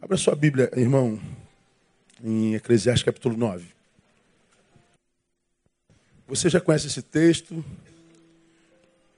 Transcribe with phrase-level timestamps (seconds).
[0.00, 1.20] Abra sua Bíblia, irmão,
[2.22, 3.66] em Eclesiastes capítulo 9.
[6.28, 7.64] Você já conhece esse texto,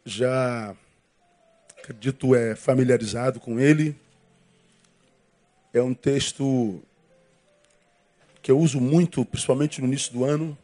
[0.07, 0.75] já
[1.79, 3.95] acredito é familiarizado com ele.
[5.75, 6.83] É um texto
[8.41, 10.57] que eu uso muito, principalmente no início do ano,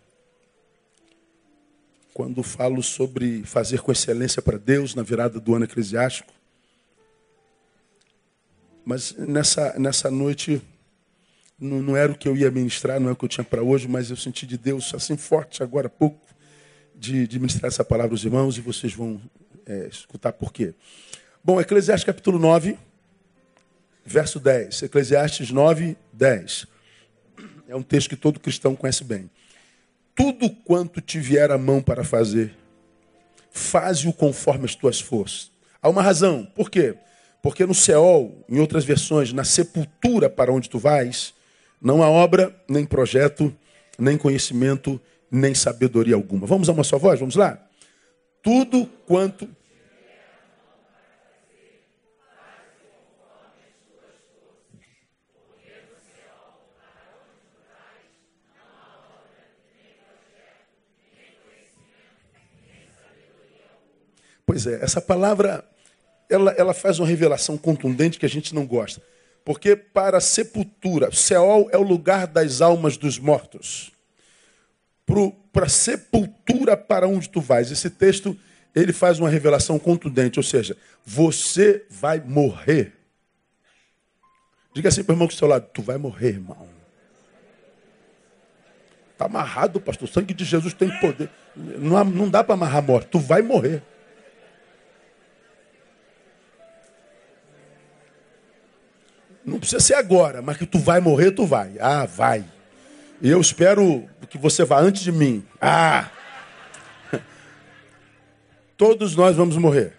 [2.14, 6.35] quando falo sobre fazer com excelência para Deus na virada do ano eclesiástico.
[8.86, 10.62] Mas nessa, nessa noite
[11.58, 13.60] não, não era o que eu ia ministrar, não é o que eu tinha para
[13.60, 16.20] hoje, mas eu senti de Deus assim forte agora há pouco
[16.94, 19.20] de, de ministrar essa palavra aos irmãos e vocês vão
[19.66, 20.72] é, escutar por quê.
[21.42, 22.78] Bom, Eclesiastes capítulo 9,
[24.04, 24.84] verso 10.
[24.84, 26.68] Eclesiastes 9, 10.
[27.66, 29.28] É um texto que todo cristão conhece bem.
[30.14, 32.54] Tudo quanto te vier a mão para fazer,
[33.50, 35.50] faze-o conforme as tuas forças.
[35.82, 36.46] Há uma razão.
[36.54, 36.94] Por quê?
[37.46, 41.32] Porque no Seol, em outras versões, na sepultura para onde tu vais,
[41.80, 43.54] não há obra, nem projeto,
[43.96, 46.44] nem conhecimento, nem sabedoria alguma.
[46.44, 47.20] Vamos a uma só voz?
[47.20, 47.64] Vamos lá?
[48.42, 49.48] Tudo quanto
[64.44, 65.64] Pois é, essa palavra
[66.28, 69.02] ela, ela faz uma revelação contundente que a gente não gosta.
[69.44, 73.92] Porque para a sepultura, Seol é o lugar das almas dos mortos.
[75.52, 77.70] Para a sepultura para onde tu vais.
[77.70, 78.36] Esse texto
[78.74, 82.92] ele faz uma revelação contundente, ou seja, você vai morrer.
[84.74, 86.68] Diga assim para o irmão que está ao lado, tu vai morrer, irmão.
[89.12, 90.06] Está amarrado, pastor.
[90.06, 91.30] O sangue de Jesus tem poder.
[91.56, 93.08] Não, não dá para amarrar a morte.
[93.08, 93.82] Tu vai morrer.
[99.46, 101.76] Não precisa ser agora, mas que tu vai morrer, tu vai.
[101.78, 102.44] Ah, vai.
[103.22, 105.46] E eu espero que você vá antes de mim.
[105.60, 106.10] Ah!
[108.76, 109.94] Todos nós vamos morrer.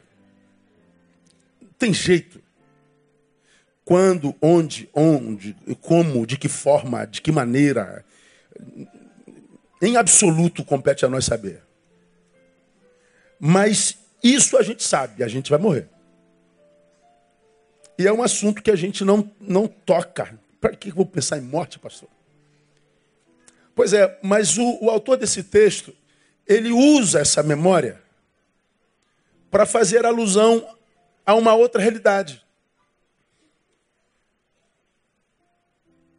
[1.80, 2.44] Tem jeito.
[3.86, 8.04] Quando, onde, onde, como, de que forma, de que maneira.
[9.82, 11.64] Em absoluto compete a nós saber.
[13.40, 15.88] Mas isso a gente sabe, a gente vai morrer.
[17.98, 20.40] E é um assunto que a gente não, não toca.
[20.62, 22.10] Para que eu vou pensar em morte, pastor?
[23.76, 25.96] Pois é, mas o, o autor desse texto,
[26.48, 28.02] ele usa essa memória
[29.50, 30.68] para fazer alusão
[31.26, 32.44] a uma outra realidade.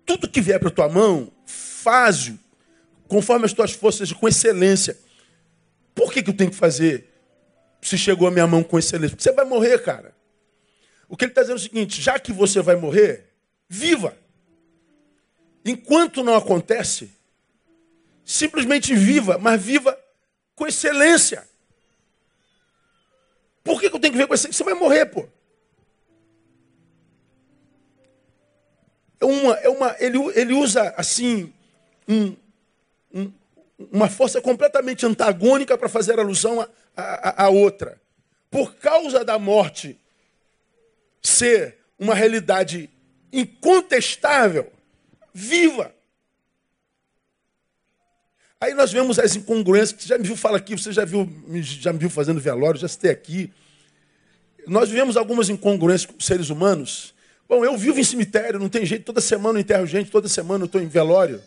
[0.04, 2.38] Tudo que vier para tua mão, faz-o
[3.06, 4.98] conforme as tuas forças, com excelência.
[5.94, 7.12] Por que, que eu tenho que fazer
[7.80, 9.16] se chegou a minha mão com excelência?
[9.16, 10.14] Porque você vai morrer, cara.
[11.08, 13.32] O que ele está dizendo é o seguinte: já que você vai morrer,
[13.68, 14.16] viva.
[15.64, 17.10] Enquanto não acontece,
[18.24, 19.98] simplesmente viva, mas viva
[20.54, 21.48] com excelência.
[23.64, 24.58] Por que, que eu tenho que ver com excelência?
[24.58, 25.26] Você vai morrer, pô.
[29.20, 31.52] É uma, é uma, ele, ele usa assim
[32.06, 32.36] um,
[33.12, 33.32] um,
[33.90, 38.00] uma força completamente antagônica para fazer alusão a outra.
[38.50, 39.98] Por causa da morte
[41.28, 42.88] ser uma realidade
[43.32, 44.72] incontestável,
[45.32, 45.94] viva.
[48.60, 51.28] Aí nós vemos as incongruências, você já me viu falar aqui, você já, viu,
[51.62, 53.52] já me viu fazendo velório, já citei aqui.
[54.66, 57.14] Nós vivemos algumas incongruências com seres humanos.
[57.48, 60.64] Bom, eu vivo em cemitério, não tem jeito, toda semana eu enterro gente, toda semana
[60.64, 61.40] eu estou em velório.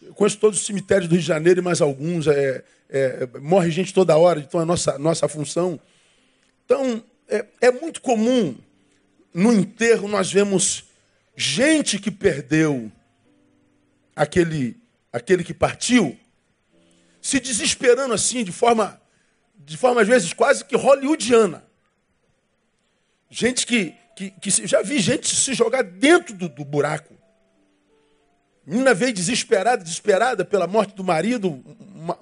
[0.00, 2.26] Eu conheço todos os cemitérios do Rio de Janeiro e mais alguns.
[2.26, 5.78] É, é, morre gente toda hora, então é a nossa, nossa função.
[6.64, 8.56] Então, é, é muito comum
[9.32, 10.84] no enterro nós vemos
[11.36, 12.90] gente que perdeu
[14.14, 14.76] aquele,
[15.12, 16.18] aquele que partiu,
[17.20, 19.00] se desesperando assim, de forma,
[19.56, 21.64] de forma às vezes quase que hollywoodiana.
[23.30, 27.14] Gente que, que, que já vi gente se jogar dentro do, do buraco.
[28.66, 31.62] Menina veio desesperada, desesperada pela morte do marido
[31.94, 32.18] uma,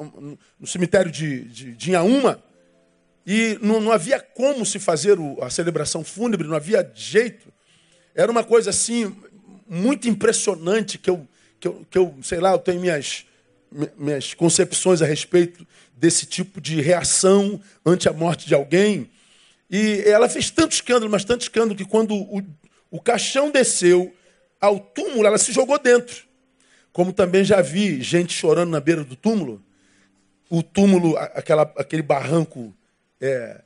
[0.58, 2.42] no cemitério de, de, de Inhaúma.
[3.30, 7.52] E não, não havia como se fazer o, a celebração fúnebre, não havia jeito.
[8.14, 9.14] Era uma coisa assim,
[9.68, 11.28] muito impressionante, que eu,
[11.60, 13.26] que eu, que eu sei lá, eu tenho minhas,
[13.98, 19.10] minhas concepções a respeito desse tipo de reação ante a morte de alguém.
[19.70, 22.42] E ela fez tanto escândalo, mas tanto escândalo, que quando o,
[22.90, 24.10] o caixão desceu
[24.58, 26.24] ao túmulo, ela se jogou dentro.
[26.94, 29.62] Como também já vi gente chorando na beira do túmulo.
[30.48, 32.74] O túmulo, aquela, aquele barranco
[33.20, 33.60] é,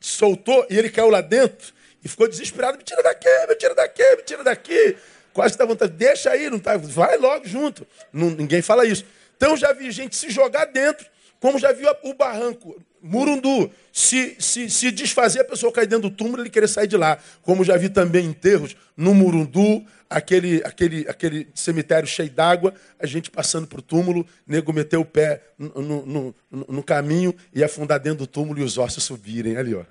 [0.00, 1.72] soltou e ele caiu lá dentro.
[2.04, 4.96] E ficou desesperado, me tira daqui, me tira daqui, me tira daqui.
[5.32, 7.86] Quase dá vontade, deixa aí, não tá, vai logo junto.
[8.12, 9.04] Não, ninguém fala isso.
[9.36, 11.06] Então já vi gente se jogar dentro,
[11.40, 16.14] como já viu o barranco, Murundu, se, se, se desfazer, a pessoa cair dentro do
[16.14, 17.18] túmulo e ele querer sair de lá.
[17.42, 23.28] Como já vi também enterros no Murundu, aquele, aquele, aquele cemitério cheio d'água, a gente
[23.28, 26.34] passando para o túmulo, nego meter o pé no, no, no,
[26.68, 29.82] no, caminho e afundar dentro do túmulo e os ossos subirem ali, ó.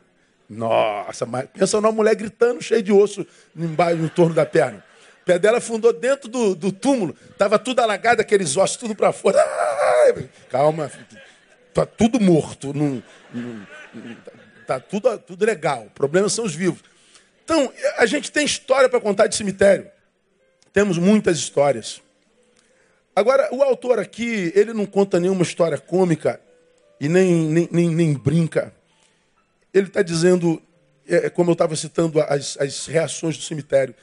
[0.50, 3.26] Nossa, mas pensa numa mulher gritando, cheia de osso
[3.56, 4.84] embaixo, no torno da perna.
[5.22, 9.12] O pé dela afundou dentro do, do túmulo, estava tudo alagado, aqueles ossos tudo para
[9.12, 9.38] fora.
[10.06, 10.92] Ai, calma,
[11.72, 12.74] está tudo morto.
[12.74, 13.04] Não,
[13.34, 13.68] não,
[14.68, 15.86] tá tudo, tudo legal.
[15.88, 16.82] O problema são os vivos.
[17.44, 19.90] Então, a gente tem história para contar de cemitério.
[20.72, 22.02] Temos muitas histórias.
[23.16, 26.40] Agora, o autor aqui, ele não conta nenhuma história cômica
[27.00, 28.74] e nem, nem, nem, nem brinca
[29.74, 30.62] ele está dizendo,
[31.08, 33.96] é, é, como eu estava citando as, as reações do cemitério.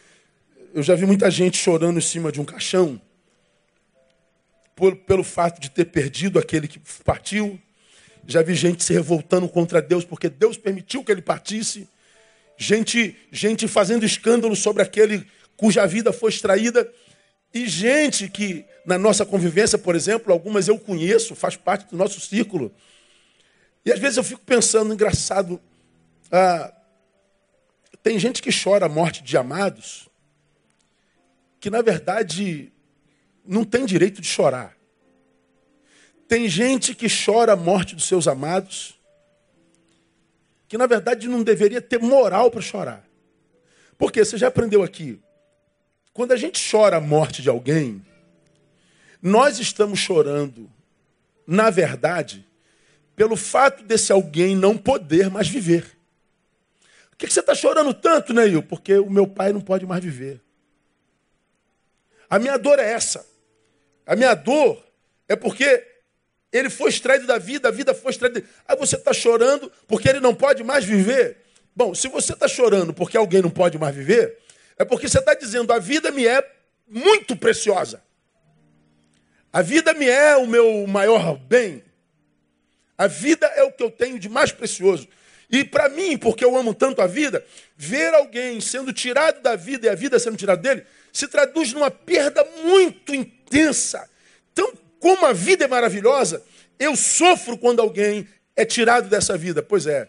[0.75, 3.01] Eu já vi muita gente chorando em cima de um caixão
[4.79, 7.61] por, pelo fato de ter perdido aquele que partiu.
[8.25, 11.89] Já vi gente se revoltando contra Deus porque Deus permitiu que ele partisse.
[12.57, 15.27] Gente, gente fazendo escândalo sobre aquele
[15.57, 16.89] cuja vida foi extraída.
[17.53, 22.21] E gente que, na nossa convivência, por exemplo, algumas eu conheço, faz parte do nosso
[22.21, 22.73] círculo,
[23.85, 25.59] e às vezes eu fico pensando, engraçado,
[26.31, 26.73] ah,
[28.03, 30.09] tem gente que chora a morte de amados,
[31.59, 32.71] que na verdade
[33.49, 34.77] não tem direito de chorar.
[36.29, 39.01] Tem gente que chora a morte dos seus amados,
[40.69, 43.09] que na verdade não deveria ter moral para chorar.
[43.97, 45.19] Porque você já aprendeu aqui,
[46.13, 48.05] quando a gente chora a morte de alguém,
[49.23, 50.71] nós estamos chorando,
[51.47, 52.47] na verdade,
[53.17, 55.97] pelo fato desse alguém não poder mais viver.
[57.13, 58.63] O que, você está chorando tanto, Neil?
[58.63, 60.41] Porque o meu pai não pode mais viver.
[62.31, 63.27] A minha dor é essa.
[64.09, 64.83] A minha dor
[65.29, 65.87] é porque
[66.51, 68.43] ele foi extraído da vida, a vida foi extraída.
[68.67, 71.37] Aí você está chorando porque ele não pode mais viver.
[71.77, 74.39] Bom, se você está chorando porque alguém não pode mais viver,
[74.79, 76.43] é porque você está dizendo: a vida me é
[76.89, 78.03] muito preciosa.
[79.53, 81.85] A vida me é o meu maior bem.
[82.97, 85.07] A vida é o que eu tenho de mais precioso.
[85.51, 87.45] E para mim, porque eu amo tanto a vida,
[87.77, 91.91] ver alguém sendo tirado da vida e a vida sendo tirada dele, se traduz numa
[91.91, 93.38] perda muito intensa.
[94.53, 96.43] Então, como a vida é maravilhosa,
[96.79, 99.63] eu sofro quando alguém é tirado dessa vida.
[99.63, 100.09] Pois é,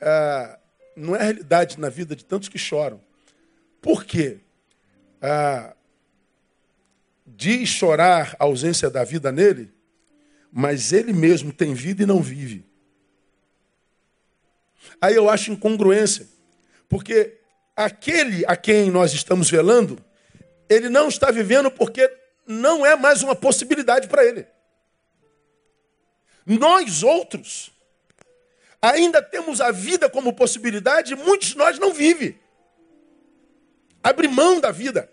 [0.00, 0.58] é
[0.96, 2.98] não é a realidade na vida de tantos que choram.
[3.82, 4.38] Por quê?
[5.20, 5.74] Ah,
[7.26, 9.70] diz chorar a ausência da vida nele,
[10.50, 12.64] mas ele mesmo tem vida e não vive.
[15.00, 16.26] Aí eu acho incongruência,
[16.88, 17.38] porque
[17.76, 20.02] aquele a quem nós estamos velando,
[20.68, 22.10] ele não está vivendo porque
[22.46, 24.46] não é mais uma possibilidade para ele.
[26.46, 27.72] Nós outros
[28.80, 32.38] ainda temos a vida como possibilidade e muitos de nós não vivem.
[34.02, 35.10] Abre mão da vida.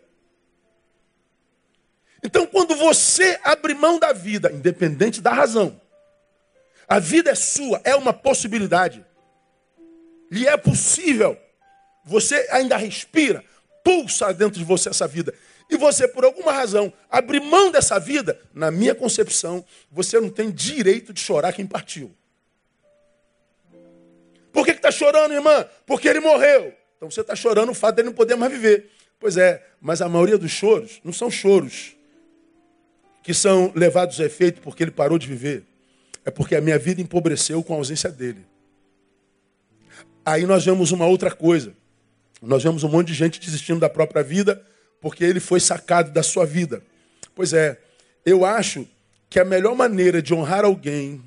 [2.23, 5.81] Então, quando você abre mão da vida, independente da razão,
[6.87, 9.03] a vida é sua, é uma possibilidade.
[10.31, 11.37] E é possível.
[12.05, 13.43] Você ainda respira,
[13.83, 15.33] pulsa dentro de você essa vida.
[15.69, 20.51] E você, por alguma razão, abrir mão dessa vida, na minha concepção, você não tem
[20.51, 22.13] direito de chorar quem partiu.
[24.51, 25.65] Por que está chorando, irmã?
[25.85, 26.73] Porque ele morreu.
[26.97, 28.91] Então você está chorando o fato dele não poder mais viver.
[29.19, 31.95] Pois é, mas a maioria dos choros não são choros
[33.23, 35.63] que são levados a efeito porque ele parou de viver,
[36.25, 38.45] é porque a minha vida empobreceu com a ausência dele.
[40.25, 41.73] Aí nós vemos uma outra coisa.
[42.41, 44.61] Nós vemos um monte de gente desistindo da própria vida
[45.03, 46.81] porque ele foi sacado da sua vida.
[47.35, 47.77] Pois é,
[48.25, 48.87] eu acho
[49.29, 51.21] que a melhor maneira de honrar alguém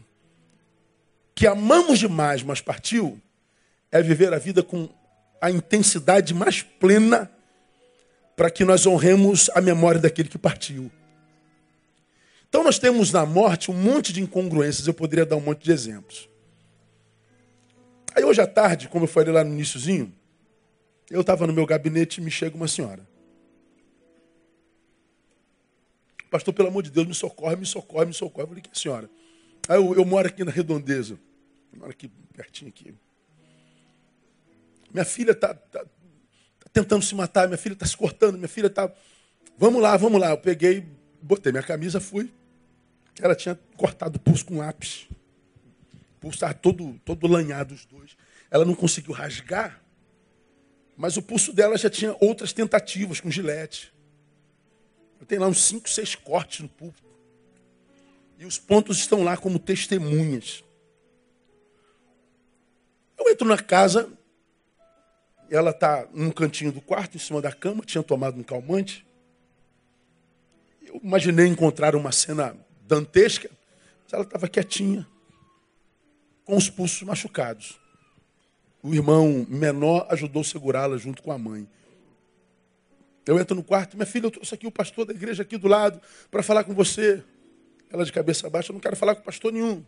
[1.35, 3.21] que amamos demais, mas partiu,
[3.93, 4.89] é viver a vida com
[5.43, 7.31] a intensidade mais plena
[8.35, 10.91] para que nós honremos a memória daquele que partiu.
[12.49, 15.71] Então nós temos na morte um monte de incongruências, eu poderia dar um monte de
[15.71, 16.31] exemplos.
[18.15, 20.11] Aí hoje à tarde, como eu falei lá no iníciozinho,
[21.11, 23.07] eu estava no meu gabinete e me chega uma senhora.
[26.31, 28.45] Pastor, pelo amor de Deus, me socorre, me socorre, me socorre.
[28.45, 29.09] Eu falei, que senhora?
[29.69, 31.19] Aí eu, eu moro aqui na redondeza.
[31.73, 32.95] Eu moro aqui, pertinho aqui.
[34.93, 35.87] Minha filha está tá, tá
[36.73, 38.91] tentando se matar, minha filha está se cortando, minha filha está.
[39.59, 40.31] Vamos lá, vamos lá.
[40.31, 40.87] Eu peguei,
[41.23, 42.33] botei minha camisa, fui.
[43.21, 45.09] Ela tinha cortado o pulso com lápis.
[46.17, 48.17] O pulso estava todo, todo lanhado os dois.
[48.51, 49.83] Ela não conseguiu rasgar.
[50.97, 53.93] Mas o pulso dela já tinha outras tentativas com gilete.
[55.27, 57.05] Tem lá uns cinco, seis cortes no pulso.
[58.39, 60.63] E os pontos estão lá como testemunhas.
[63.19, 64.13] Eu entro na casa,
[65.51, 69.07] ela está num cantinho do quarto, em cima da cama, tinha tomado um calmante.
[70.83, 72.57] Eu imaginei encontrar uma cena
[72.87, 73.51] dantesca,
[74.05, 75.07] mas ela estava quietinha,
[76.45, 77.81] com os pulsos machucados.
[78.83, 81.69] O irmão menor ajudou a segurá-la junto com a mãe.
[83.27, 85.67] Eu entro no quarto, minha filha, eu trouxe aqui o pastor da igreja aqui do
[85.67, 87.23] lado para falar com você.
[87.91, 89.85] Ela de cabeça baixa, eu não quero falar com pastor nenhum.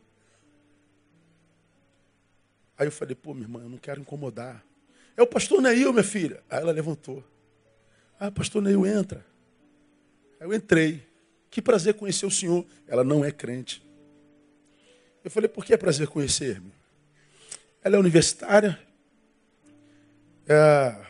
[2.76, 4.64] Aí eu falei, pô, minha irmã, eu não quero incomodar.
[5.16, 6.42] É o pastor Neil, minha filha.
[6.50, 7.24] Aí ela levantou.
[8.20, 9.24] Ah, pastor Neil, entra.
[10.40, 11.06] Aí eu entrei.
[11.50, 12.64] Que prazer conhecer o senhor.
[12.86, 13.84] Ela não é crente.
[15.24, 16.72] Eu falei, por que é prazer conhecer-me?
[17.82, 18.78] Ela é universitária.
[20.46, 21.07] É,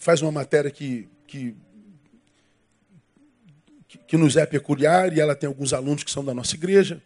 [0.00, 1.54] faz uma matéria que, que
[4.06, 7.02] que nos é peculiar, e ela tem alguns alunos que são da nossa igreja.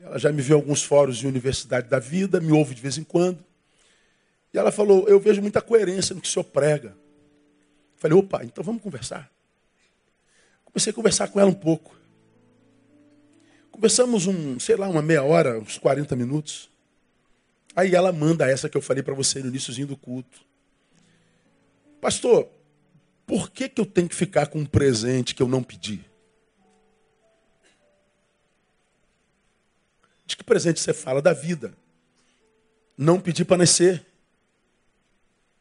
[0.00, 2.96] Ela já me viu em alguns fóruns de Universidade da Vida, me ouve de vez
[2.96, 3.44] em quando.
[4.52, 6.96] E ela falou: Eu vejo muita coerência no que o senhor prega.
[7.96, 9.30] falei: opa, então vamos conversar.
[10.64, 11.96] Comecei a conversar com ela um pouco.
[13.70, 16.68] Conversamos um, sei lá, uma meia hora, uns 40 minutos.
[17.74, 20.47] Aí ela manda essa que eu falei para você no iníciozinho do culto.
[22.00, 22.48] Pastor,
[23.26, 26.04] por que, que eu tenho que ficar com um presente que eu não pedi?
[30.24, 31.20] De que presente você fala?
[31.20, 31.74] Da vida.
[32.96, 34.04] Não pedi para nascer.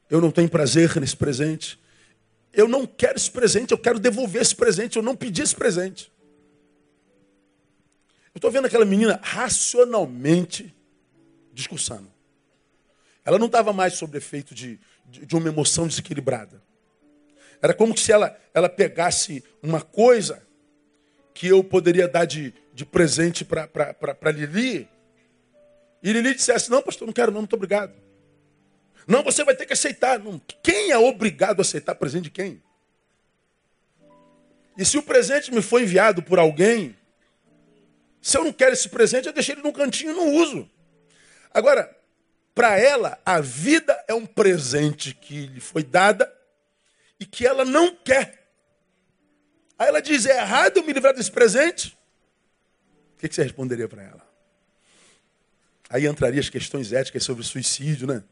[0.09, 1.79] Eu não tenho prazer nesse presente.
[2.53, 4.97] Eu não quero esse presente, eu quero devolver esse presente.
[4.97, 6.11] Eu não pedi esse presente.
[8.33, 10.73] Eu estou vendo aquela menina racionalmente
[11.53, 12.16] discursando.
[13.27, 16.63] Ela não estava mais sob efeito de, de, de, uma emoção desequilibrada.
[17.61, 20.47] Era como se ela, ela pegasse uma coisa
[21.33, 24.87] que eu poderia dar de, de presente para Lili,
[26.01, 27.91] e Lili dissesse, não, pastor, não quero não, muito obrigado.
[29.05, 30.17] Não, você vai ter que aceitar.
[30.19, 30.39] Não.
[30.63, 32.63] Quem é obrigado a aceitar presente de quem?
[34.77, 36.95] E se o presente me foi enviado por alguém,
[38.21, 40.69] se eu não quero esse presente, eu deixei ele num cantinho e não uso.
[41.53, 41.96] Agora,
[42.57, 46.27] para ela, a vida é um presente que lhe foi dada
[47.19, 48.47] e que ela não quer.
[49.77, 51.95] Aí ela diz: é errado eu me livrar desse presente?
[53.13, 54.27] O que você responderia para ela?
[55.87, 58.23] Aí entraria as questões éticas sobre suicídio, né?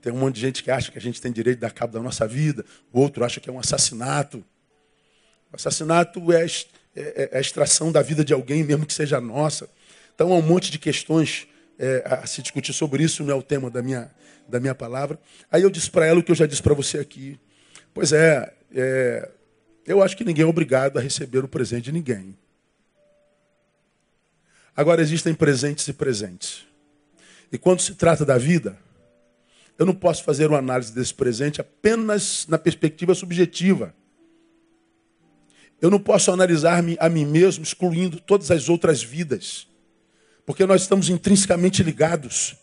[0.00, 1.92] Tem um monte de gente que acha que a gente tem direito de dar cabo
[1.92, 4.42] da nossa vida, o outro acha que é um assassinato.
[5.52, 6.46] O assassinato é,
[6.96, 9.68] é, é a extração da vida de alguém, mesmo que seja nossa.
[10.14, 11.46] Então há um monte de questões
[11.80, 14.10] é, a se discutir sobre isso, não é o tema da minha,
[14.46, 15.18] da minha palavra.
[15.50, 17.40] Aí eu disse para ela o que eu já disse para você aqui.
[17.94, 19.30] Pois é, é,
[19.86, 22.36] eu acho que ninguém é obrigado a receber o presente de ninguém.
[24.76, 26.66] Agora, existem presentes e presentes.
[27.50, 28.78] E quando se trata da vida,
[29.78, 33.94] eu não posso fazer uma análise desse presente apenas na perspectiva subjetiva.
[35.80, 39.69] Eu não posso analisar-me a mim mesmo excluindo todas as outras vidas.
[40.50, 42.56] Porque nós estamos intrinsecamente ligados.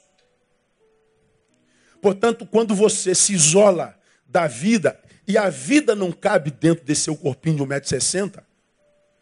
[2.02, 7.16] Portanto, quando você se isola da vida, e a vida não cabe dentro desse seu
[7.16, 8.44] corpinho de 1,60m,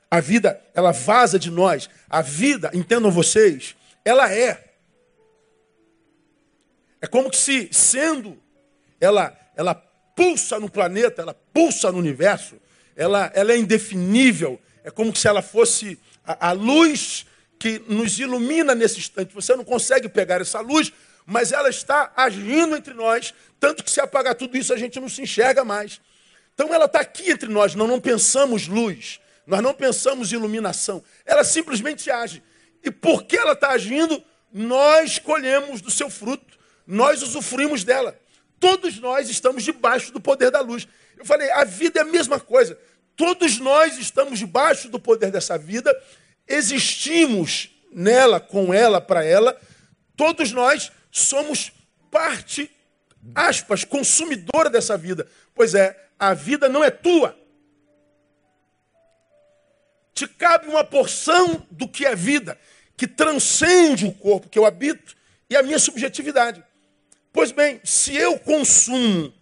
[0.10, 1.88] a vida, ela vaza de nós.
[2.10, 4.74] A vida, entendam vocês, ela é.
[7.00, 8.36] É como que se, sendo,
[9.00, 12.56] ela, ela pulsa no planeta, ela pulsa no universo,
[12.96, 14.60] ela, ela é indefinível.
[14.84, 17.28] É como se ela fosse a, a luz
[17.60, 19.34] que nos ilumina nesse instante.
[19.34, 20.92] Você não consegue pegar essa luz,
[21.26, 25.10] mas ela está agindo entre nós, tanto que se apagar tudo isso a gente não
[25.10, 26.00] se enxerga mais.
[26.54, 31.04] Então ela está aqui entre nós, não, não pensamos luz, nós não pensamos iluminação.
[31.26, 32.42] Ela simplesmente age.
[32.84, 36.56] E porque ela está agindo, nós colhemos do seu fruto.
[36.88, 38.18] Nós usufruímos dela.
[38.60, 40.88] Todos nós estamos debaixo do poder da luz.
[41.18, 42.78] Eu falei, a vida é a mesma coisa.
[43.16, 45.96] Todos nós estamos debaixo do poder dessa vida,
[46.48, 49.60] existimos nela, com ela, para ela.
[50.16, 51.72] Todos nós somos
[52.12, 52.72] parte,
[53.34, 55.28] aspas, consumidora dessa vida.
[55.54, 57.38] Pois é, a vida não é tua
[60.16, 62.58] te cabe uma porção do que é vida,
[62.96, 65.14] que transcende o corpo que eu habito
[65.50, 66.64] e a minha subjetividade.
[67.34, 69.34] Pois bem, se eu consumo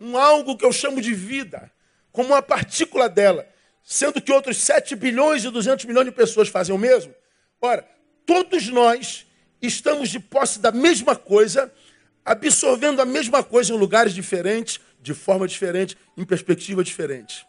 [0.00, 1.68] um algo que eu chamo de vida,
[2.12, 3.46] como uma partícula dela,
[3.90, 7.12] sendo que outros 7 bilhões e 200 milhões de pessoas fazem o mesmo,
[7.60, 7.84] ora,
[8.24, 9.26] todos nós
[9.60, 11.72] estamos de posse da mesma coisa,
[12.24, 17.44] absorvendo a mesma coisa em lugares diferentes, de forma diferente, em perspectiva diferente.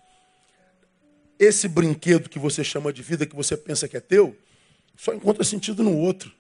[1.38, 4.36] Esse brinquedo que você chama de vida, que você pensa que é teu,
[4.98, 6.34] só encontra sentido no outro.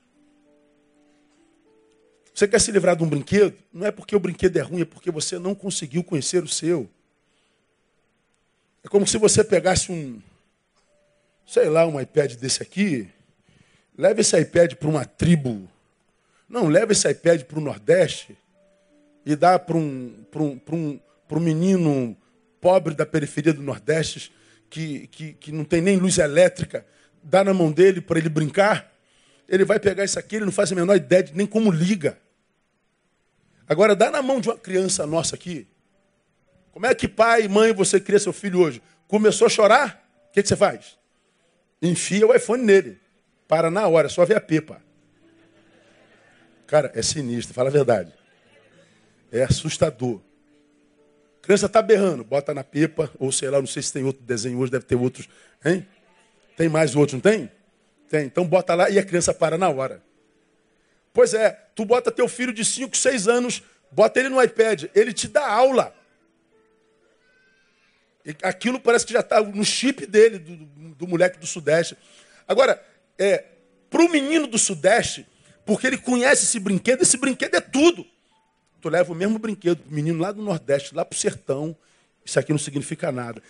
[2.33, 3.55] Você quer se livrar de um brinquedo?
[3.71, 6.89] Não é porque o brinquedo é ruim, é porque você não conseguiu conhecer o seu.
[8.83, 10.21] É como se você pegasse um,
[11.45, 13.07] sei lá, um iPad desse aqui,
[13.97, 15.69] leve esse iPad para uma tribo.
[16.49, 18.37] Não, leve esse iPad para o Nordeste
[19.25, 22.17] e dá para um, um, um, um menino
[22.59, 24.31] pobre da periferia do Nordeste
[24.69, 26.85] que, que, que não tem nem luz elétrica,
[27.21, 28.91] dá na mão dele para ele brincar.
[29.47, 32.17] Ele vai pegar isso aqui, ele não faz a menor ideia de nem como liga.
[33.67, 35.67] Agora, dá na mão de uma criança nossa aqui.
[36.71, 38.81] Como é que pai e mãe você cria seu filho hoje?
[39.07, 40.07] Começou a chorar?
[40.29, 40.97] O que, que você faz?
[41.81, 42.99] Enfia o iPhone nele.
[43.47, 44.81] Para na hora, só vê a pepa.
[46.65, 48.13] Cara, é sinistro, fala a verdade.
[49.31, 50.21] É assustador.
[51.41, 54.59] Criança está berrando, bota na pepa, ou sei lá, não sei se tem outro desenho
[54.59, 55.27] hoje, deve ter outros.
[55.65, 55.85] Hein?
[56.55, 57.51] Tem mais outro, não tem?
[58.07, 58.25] Tem.
[58.25, 60.01] Então bota lá e a criança para na hora.
[61.11, 65.11] Pois é, tu bota teu filho de 5, 6 anos, bota ele no iPad, ele
[65.11, 65.93] te dá aula.
[68.43, 70.55] Aquilo parece que já está no chip dele, do,
[70.95, 71.97] do, moleque do Sudeste.
[72.47, 72.83] Agora,
[73.17, 73.45] é,
[73.89, 75.25] para o menino do Sudeste,
[75.65, 78.05] porque ele conhece esse brinquedo, esse brinquedo é tudo.
[78.79, 81.75] Tu leva o mesmo brinquedo, menino lá do Nordeste, lá para o sertão,
[82.25, 83.41] isso aqui não significa nada.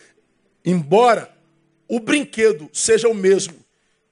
[0.63, 1.31] Embora
[1.87, 3.55] o brinquedo seja o mesmo,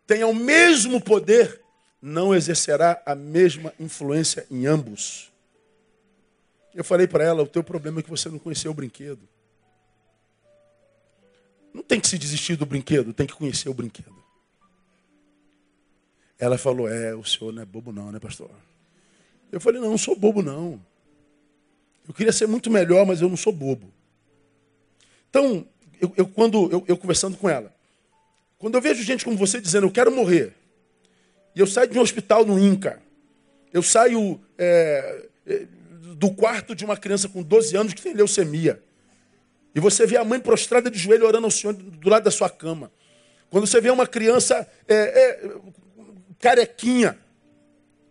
[0.06, 1.62] tenha o mesmo poder,
[2.01, 5.32] não exercerá a mesma influência em ambos.
[6.74, 9.28] Eu falei para ela, o teu problema é que você não conheceu o brinquedo.
[11.74, 14.16] Não tem que se desistir do brinquedo, tem que conhecer o brinquedo.
[16.38, 18.50] Ela falou: É, o senhor não é bobo, não, né, pastor?
[19.52, 20.82] Eu falei: Não, não sou bobo, não.
[22.08, 23.92] Eu queria ser muito melhor, mas eu não sou bobo.
[25.30, 25.68] Então,
[26.02, 27.74] eu, eu quando eu, eu, conversando com ela,
[28.58, 30.54] quando eu vejo gente como você dizendo, eu quero morrer,
[31.56, 33.00] e eu saio de um hospital no INCA,
[33.72, 35.67] eu saio é, é
[36.15, 38.82] do quarto de uma criança com 12 anos que tem leucemia,
[39.80, 42.50] e você vê a mãe prostrada de joelho orando ao Senhor do lado da sua
[42.50, 42.92] cama.
[43.50, 45.52] Quando você vê uma criança é, é,
[46.38, 47.18] carequinha,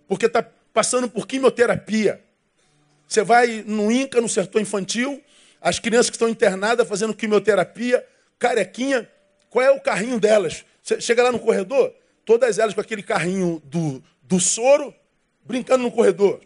[0.09, 2.25] porque está passando por quimioterapia.
[3.07, 5.23] Você vai no INCA, no setor infantil,
[5.61, 8.03] as crianças que estão internadas fazendo quimioterapia,
[8.39, 9.07] carequinha,
[9.51, 10.65] qual é o carrinho delas?
[10.83, 11.93] Você chega lá no corredor,
[12.25, 14.95] todas elas com aquele carrinho do, do soro,
[15.45, 16.41] brincando no corredor.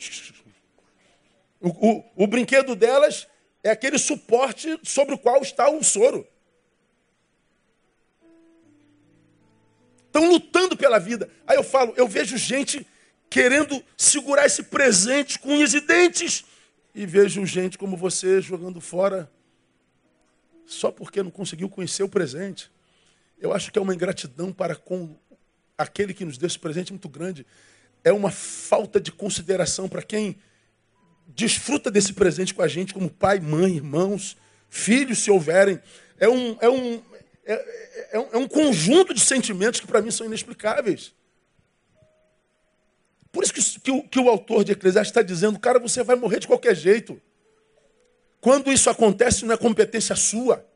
[1.60, 3.28] O, o, o brinquedo delas
[3.62, 6.26] é aquele suporte sobre o qual está o soro.
[10.06, 11.30] Estão lutando pela vida.
[11.46, 12.86] Aí eu falo, eu vejo gente
[13.30, 16.44] querendo segurar esse presente com unhas e dentes.
[16.94, 19.30] E vejo gente como você jogando fora
[20.66, 22.70] só porque não conseguiu conhecer o presente.
[23.40, 25.16] Eu acho que é uma ingratidão para com
[25.76, 27.46] aquele que nos deu esse presente muito grande.
[28.04, 30.36] É uma falta de consideração para quem
[31.26, 34.36] desfruta desse presente com a gente, como pai, mãe, irmãos,
[34.68, 35.80] filhos, se houverem.
[36.18, 37.02] É um, é um,
[37.44, 37.52] é,
[38.12, 41.12] é, é um conjunto de sentimentos que para mim são inexplicáveis.
[43.30, 46.16] Por isso que, que, o, que o autor de Eclesiastes está dizendo, cara, você vai
[46.16, 47.20] morrer de qualquer jeito.
[48.40, 50.66] Quando isso acontece, não é competência sua.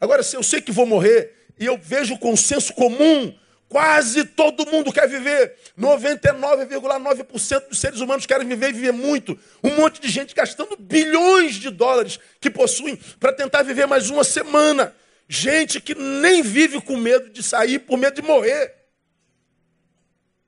[0.00, 3.38] Agora, se eu sei que vou morrer e eu vejo o consenso comum
[3.70, 5.56] Quase todo mundo quer viver.
[5.78, 9.38] 99,9% dos seres humanos querem viver e viver muito.
[9.62, 14.24] Um monte de gente gastando bilhões de dólares que possuem para tentar viver mais uma
[14.24, 14.92] semana.
[15.28, 18.74] Gente que nem vive com medo de sair por medo de morrer.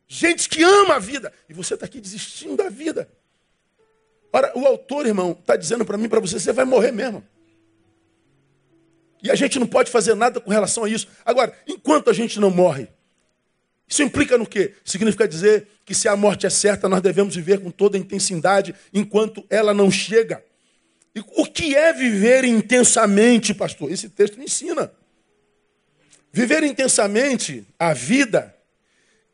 [0.09, 1.33] Gente que ama a vida.
[1.49, 3.09] E você está aqui desistindo da vida.
[4.33, 7.25] Ora, o autor, irmão, está dizendo para mim, para você, você vai morrer mesmo.
[9.23, 11.07] E a gente não pode fazer nada com relação a isso.
[11.25, 12.89] Agora, enquanto a gente não morre,
[13.89, 14.75] isso implica no quê?
[14.85, 18.75] Significa dizer que se a morte é certa, nós devemos viver com toda a intensidade
[18.93, 20.43] enquanto ela não chega.
[21.15, 23.93] E o que é viver intensamente, pastor?
[23.93, 24.91] Esse texto me ensina.
[26.33, 28.57] Viver intensamente a vida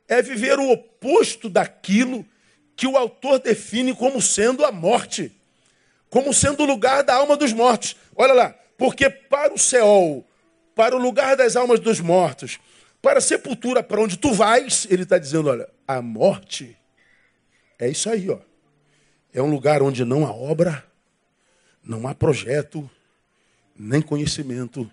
[0.09, 2.27] é viver o oposto daquilo
[2.75, 5.31] que o autor define como sendo a morte,
[6.11, 7.95] como sendo o lugar da alma dos mortos.
[8.17, 10.25] Olha lá, porque para o céu,
[10.75, 12.59] para o lugar das almas dos mortos,
[13.01, 16.77] para a sepultura, para onde tu vais, ele está dizendo: olha, a morte
[17.79, 18.39] é isso aí, ó.
[19.33, 20.85] É um lugar onde não há obra,
[21.83, 22.89] não há projeto,
[23.77, 24.91] nem conhecimento,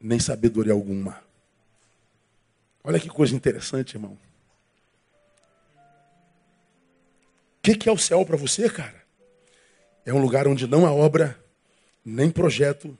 [0.00, 1.22] nem sabedoria alguma.
[2.82, 4.16] Olha que coisa interessante, irmão.
[7.74, 9.02] que é o céu para você, cara?
[10.04, 11.36] É um lugar onde não há obra,
[12.04, 12.96] nem projeto,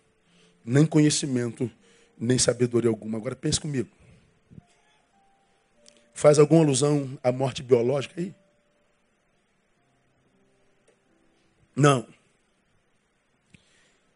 [0.64, 1.70] nem conhecimento,
[2.18, 3.16] nem sabedoria alguma.
[3.16, 3.88] Agora pense comigo.
[6.16, 8.34] Faz alguma alusão à morte biológica aí?
[11.76, 12.08] Não.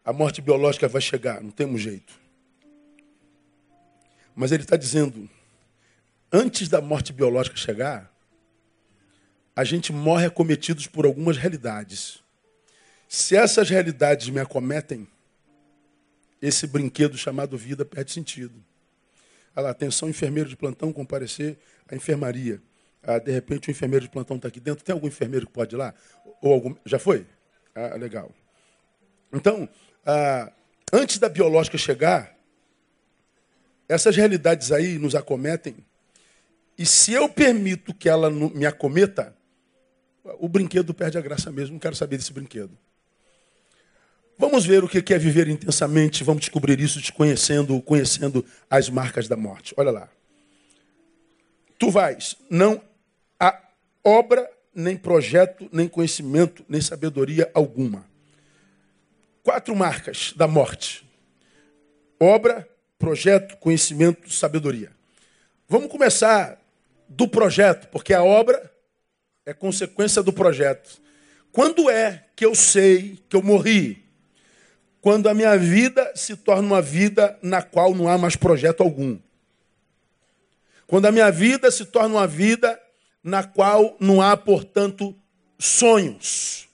[0.03, 2.19] A morte biológica vai chegar, não temos jeito.
[4.35, 5.29] Mas ele está dizendo,
[6.33, 8.11] antes da morte biológica chegar,
[9.55, 12.23] a gente morre acometidos por algumas realidades.
[13.07, 15.07] Se essas realidades me acometem,
[16.41, 18.70] esse brinquedo chamado vida perde sentido.
[19.55, 21.57] Olha lá, atenção, enfermeiro de plantão comparecer
[21.89, 22.61] à enfermaria.
[23.03, 24.83] Ah, de repente o enfermeiro de plantão está aqui dentro.
[24.83, 25.93] Tem algum enfermeiro que pode ir lá?
[26.41, 26.75] Ou algum...
[26.85, 27.25] Já foi?
[27.75, 28.31] Ah, legal.
[29.33, 29.67] Então,
[30.05, 30.51] ah,
[30.93, 32.37] antes da biológica chegar,
[33.89, 35.75] essas realidades aí nos acometem.
[36.77, 39.35] E se eu permito que ela me acometa,
[40.39, 41.73] o brinquedo perde a graça mesmo.
[41.73, 42.77] Não quero saber desse brinquedo.
[44.41, 46.23] Vamos ver o que é viver intensamente.
[46.23, 49.71] Vamos descobrir isso te conhecendo, conhecendo as marcas da morte.
[49.77, 50.09] Olha lá.
[51.77, 52.81] Tu vais, não
[53.39, 53.61] há
[54.03, 58.03] obra, nem projeto, nem conhecimento, nem sabedoria alguma.
[59.43, 61.07] Quatro marcas da morte:
[62.19, 64.91] obra, projeto, conhecimento, sabedoria.
[65.69, 66.59] Vamos começar
[67.07, 68.73] do projeto, porque a obra
[69.45, 70.99] é consequência do projeto.
[71.51, 74.09] Quando é que eu sei que eu morri?
[75.01, 79.17] Quando a minha vida se torna uma vida na qual não há mais projeto algum.
[80.85, 82.79] Quando a minha vida se torna uma vida
[83.23, 85.15] na qual não há, portanto,
[85.57, 86.67] sonhos.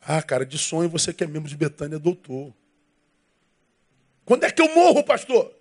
[0.00, 2.52] Ah, cara, de sonho você que é membro de Betânia, doutor.
[4.24, 5.52] Quando é que eu morro, pastor?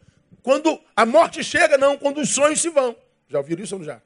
[0.41, 2.95] Quando a morte chega, não, quando os sonhos se vão.
[3.30, 4.02] Já ouviram isso ou não já?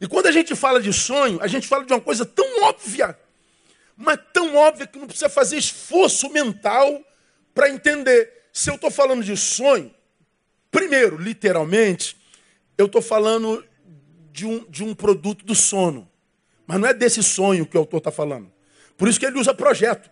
[0.00, 3.18] E quando a gente fala de sonho, a gente fala de uma coisa tão óbvia,
[3.96, 7.02] mas tão óbvia que não precisa fazer esforço mental
[7.54, 8.48] para entender.
[8.52, 9.94] Se eu estou falando de sonho,
[10.70, 12.16] primeiro, literalmente,
[12.76, 13.64] eu estou falando
[14.32, 16.10] de um, de um produto do sono.
[16.66, 18.52] Mas não é desse sonho que o autor está falando.
[18.96, 20.10] Por isso que ele usa projeto.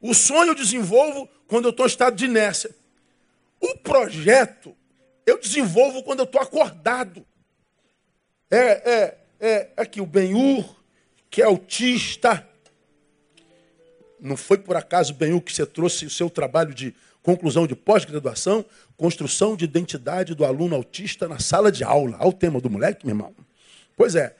[0.00, 2.74] O sonho eu desenvolvo quando eu estou em estado de inércia.
[3.60, 4.76] O projeto
[5.26, 7.26] eu desenvolvo quando eu estou acordado.
[8.50, 10.64] É, é, é aqui o Benhur,
[11.30, 12.46] que é autista.
[14.20, 18.64] Não foi por acaso, Benhur, que você trouxe o seu trabalho de conclusão de pós-graduação,
[18.96, 22.16] construção de identidade do aluno autista na sala de aula.
[22.20, 23.34] Olha o tema do moleque, meu irmão.
[23.96, 24.34] Pois é.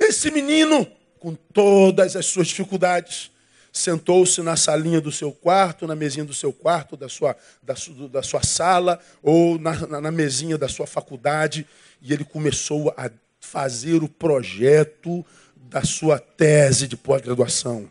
[0.00, 0.86] Esse menino,
[1.18, 3.30] com todas as suas dificuldades,
[3.72, 7.74] sentou-se na salinha do seu quarto, na mesinha do seu quarto, da sua, da,
[8.10, 11.66] da sua sala, ou na, na, na mesinha da sua faculdade,
[12.00, 15.24] e ele começou a fazer o projeto
[15.68, 17.90] da sua tese de pós-graduação.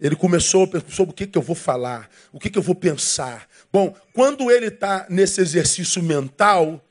[0.00, 3.48] Ele começou sobre o que, que eu vou falar, o que, que eu vou pensar.
[3.72, 6.82] Bom, quando ele está nesse exercício mental,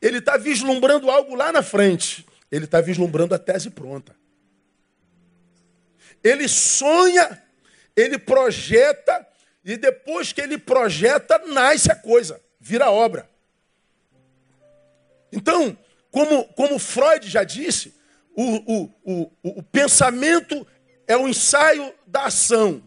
[0.00, 2.26] ele está vislumbrando algo lá na frente.
[2.50, 4.16] Ele está vislumbrando a tese pronta.
[6.24, 7.42] Ele sonha,
[7.94, 9.26] ele projeta,
[9.64, 13.28] e depois que ele projeta, nasce a coisa, vira obra.
[15.30, 15.76] Então,
[16.10, 17.94] como, como Freud já disse,
[18.40, 20.64] o, o, o, o pensamento
[21.08, 22.80] é o ensaio da ação.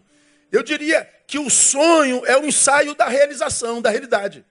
[0.50, 4.46] Eu diria que o sonho é o ensaio da realização, da realidade.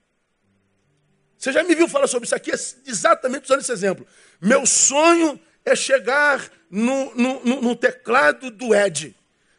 [1.36, 2.52] Você já me viu falar sobre isso aqui,
[2.86, 4.06] exatamente usando esse exemplo.
[4.40, 9.16] Meu sonho é chegar no, no, no teclado do Ed.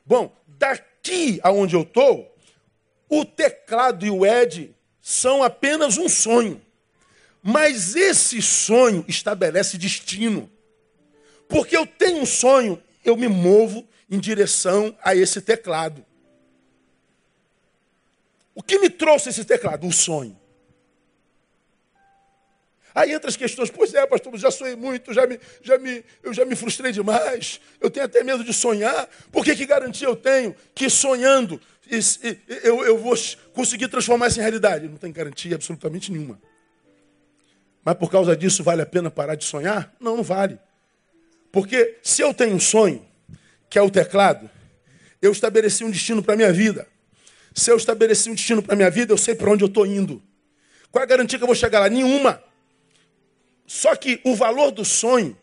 [0.07, 2.33] Bom, daqui aonde eu estou,
[3.09, 6.62] o teclado e o Ed são apenas um sonho.
[7.42, 10.51] Mas esse sonho estabelece destino.
[11.52, 16.02] Porque eu tenho um sonho, eu me movo em direção a esse teclado.
[18.54, 19.86] O que me trouxe esse teclado?
[19.86, 20.40] O sonho.
[22.94, 26.32] Aí entra as questões, pois é, pastor, já sonhei muito, já me, já me, eu
[26.32, 29.06] já me frustrei demais, eu tenho até medo de sonhar.
[29.30, 31.60] Por que, que garantia eu tenho que sonhando
[32.62, 33.14] eu, eu vou
[33.52, 34.88] conseguir transformar isso em realidade?
[34.88, 36.40] Não tem garantia absolutamente nenhuma.
[37.84, 39.94] Mas por causa disso vale a pena parar de sonhar?
[40.00, 40.58] Não, não vale.
[41.52, 43.06] Porque se eu tenho um sonho,
[43.68, 44.50] que é o teclado,
[45.20, 46.88] eu estabeleci um destino para a minha vida.
[47.54, 49.86] Se eu estabeleci um destino para a minha vida, eu sei para onde eu estou
[49.86, 50.22] indo.
[50.90, 51.88] Qual é a garantia que eu vou chegar lá?
[51.90, 52.42] Nenhuma.
[53.66, 55.36] Só que o valor do sonho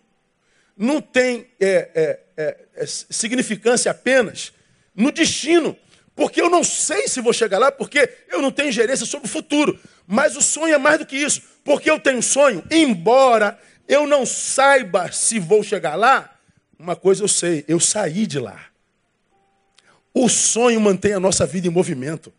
[0.76, 4.52] não tem é, é, é, é, significância apenas
[4.96, 5.78] no destino.
[6.16, 9.30] Porque eu não sei se vou chegar lá, porque eu não tenho gerência sobre o
[9.30, 9.80] futuro.
[10.06, 11.42] Mas o sonho é mais do que isso.
[11.64, 13.58] Porque eu tenho sonho, embora
[13.90, 16.38] eu não saiba se vou chegar lá,
[16.78, 18.68] uma coisa eu sei, eu saí de lá.
[20.14, 22.32] O sonho mantém a nossa vida em movimento.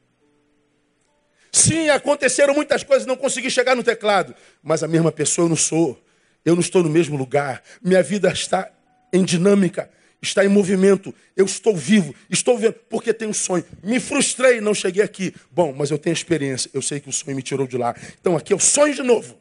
[1.52, 5.56] Sim, aconteceram muitas coisas, não consegui chegar no teclado, mas a mesma pessoa eu não
[5.56, 6.00] sou.
[6.44, 7.62] Eu não estou no mesmo lugar.
[7.82, 8.70] Minha vida está
[9.12, 9.90] em dinâmica,
[10.22, 11.12] está em movimento.
[11.36, 13.64] Eu estou vivo, estou vendo, porque tenho um sonho.
[13.82, 15.34] Me frustrei, não cheguei aqui.
[15.50, 17.94] Bom, mas eu tenho experiência, eu sei que o sonho me tirou de lá.
[18.20, 19.39] Então aqui é o sonho de novo.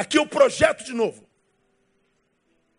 [0.00, 1.22] Aqui o projeto de novo.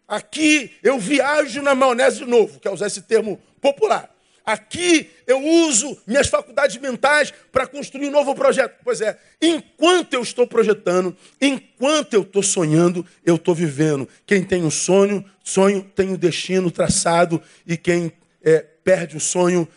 [0.08, 4.12] Aqui eu viajo na maionese de novo, quer usar esse termo popular.
[4.44, 8.76] Aqui eu uso minhas faculdades mentais para construir um novo projeto.
[8.84, 14.10] Pois é, enquanto eu estou projetando, enquanto eu estou sonhando, eu estou vivendo.
[14.26, 19.68] Quem tem um sonho, sonho tem um destino traçado, e quem é, perde o sonho,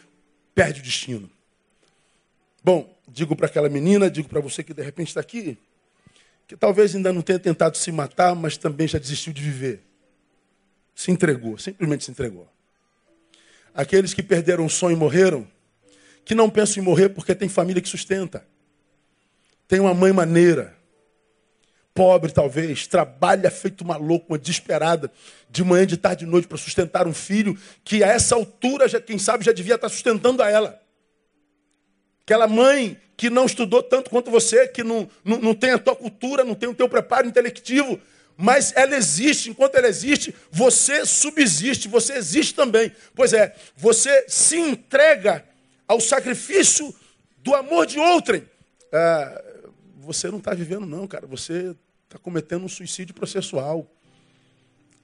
[0.55, 1.31] perde o destino.
[2.65, 5.59] Bom, digo para aquela menina, digo para você que de repente está aqui,
[6.47, 9.83] que talvez ainda não tenha tentado se matar, mas também já desistiu de viver.
[10.95, 12.49] Se entregou, simplesmente se entregou.
[13.75, 15.47] Aqueles que perderam o sonho e morreram,
[16.25, 18.47] que não pensam em morrer porque tem família que sustenta.
[19.67, 20.77] Tem uma mãe maneira,
[21.95, 25.11] pobre talvez, trabalha feito uma louca, uma desesperada,
[25.49, 29.01] de manhã, de tarde, de noite para sustentar um filho que a essa altura, já,
[29.01, 30.84] quem sabe, já devia estar sustentando a ela.
[32.25, 35.95] Aquela mãe que não estudou tanto quanto você, que não, não, não tem a tua
[35.95, 38.01] cultura, não tem o teu preparo intelectivo,
[38.37, 42.91] mas ela existe, enquanto ela existe, você subsiste, você existe também.
[43.15, 45.45] Pois é, você se entrega
[45.87, 46.95] ao sacrifício
[47.39, 48.49] do amor de outrem.
[48.93, 49.43] Ah,
[49.99, 51.27] você não está vivendo, não, cara.
[51.27, 53.87] Você está cometendo um suicídio processual.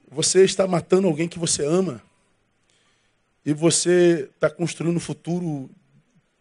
[0.09, 2.01] Você está matando alguém que você ama.
[3.45, 5.69] E você está construindo um futuro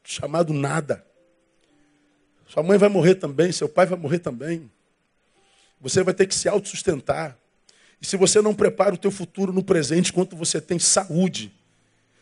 [0.04, 1.04] chamado nada.
[2.48, 4.70] Sua mãe vai morrer também, seu pai vai morrer também.
[5.80, 7.36] Você vai ter que se autossustentar.
[8.00, 11.52] E se você não prepara o teu futuro no presente, enquanto você tem saúde,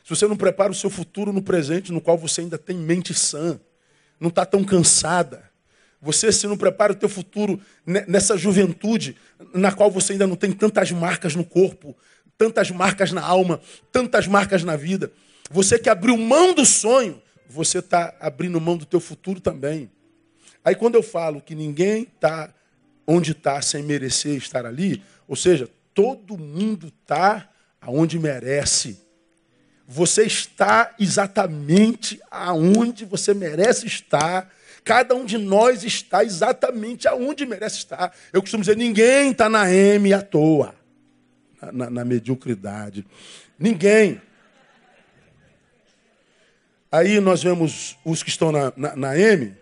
[0.04, 3.14] se você não prepara o seu futuro no presente, no qual você ainda tem mente
[3.14, 3.60] sã,
[4.18, 5.48] não está tão cansada,
[6.00, 9.16] você se não prepara o teu futuro nessa juventude,
[9.52, 11.96] na qual você ainda não tem tantas marcas no corpo,
[12.36, 13.60] tantas marcas na alma,
[13.90, 15.12] tantas marcas na vida,
[15.50, 19.90] você que abriu mão do sonho, você está abrindo mão do teu futuro também.
[20.64, 22.52] Aí quando eu falo que ninguém está
[23.06, 27.48] onde está sem merecer estar ali, ou seja, todo mundo está
[27.80, 29.00] aonde merece.
[29.86, 34.52] Você está exatamente aonde você merece estar.
[34.84, 38.14] Cada um de nós está exatamente aonde merece estar.
[38.32, 40.74] Eu costumo dizer: ninguém está na M à toa,
[41.72, 43.06] na, na, mediocridade.
[43.58, 44.20] Ninguém.
[46.90, 49.54] Aí nós vemos os que estão na, na, na M,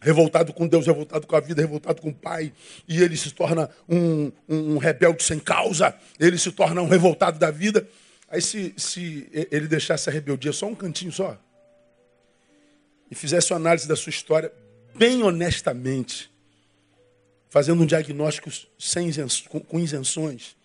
[0.00, 2.52] revoltado com Deus, revoltado com a vida, revoltado com o Pai,
[2.86, 7.50] e ele se torna um, um rebelde sem causa, ele se torna um revoltado da
[7.50, 7.86] vida.
[8.28, 11.38] Aí, se, se ele deixasse a rebeldia só um cantinho só,
[13.10, 14.52] e fizesse uma análise da sua história
[14.94, 16.30] bem honestamente,
[17.48, 19.10] fazendo um diagnóstico sem
[19.48, 20.56] com, com isenções,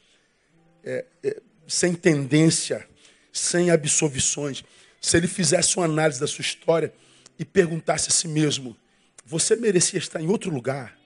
[0.84, 2.86] é, é, sem tendência,
[3.34, 4.63] sem absolvições,
[5.02, 6.93] se ele fizesse uma análise da sua história
[7.38, 8.78] e perguntasse a si mesmo:
[9.26, 10.98] você merecia estar em outro lugar,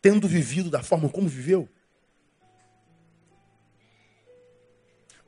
[0.00, 1.68] tendo vivido da forma como viveu?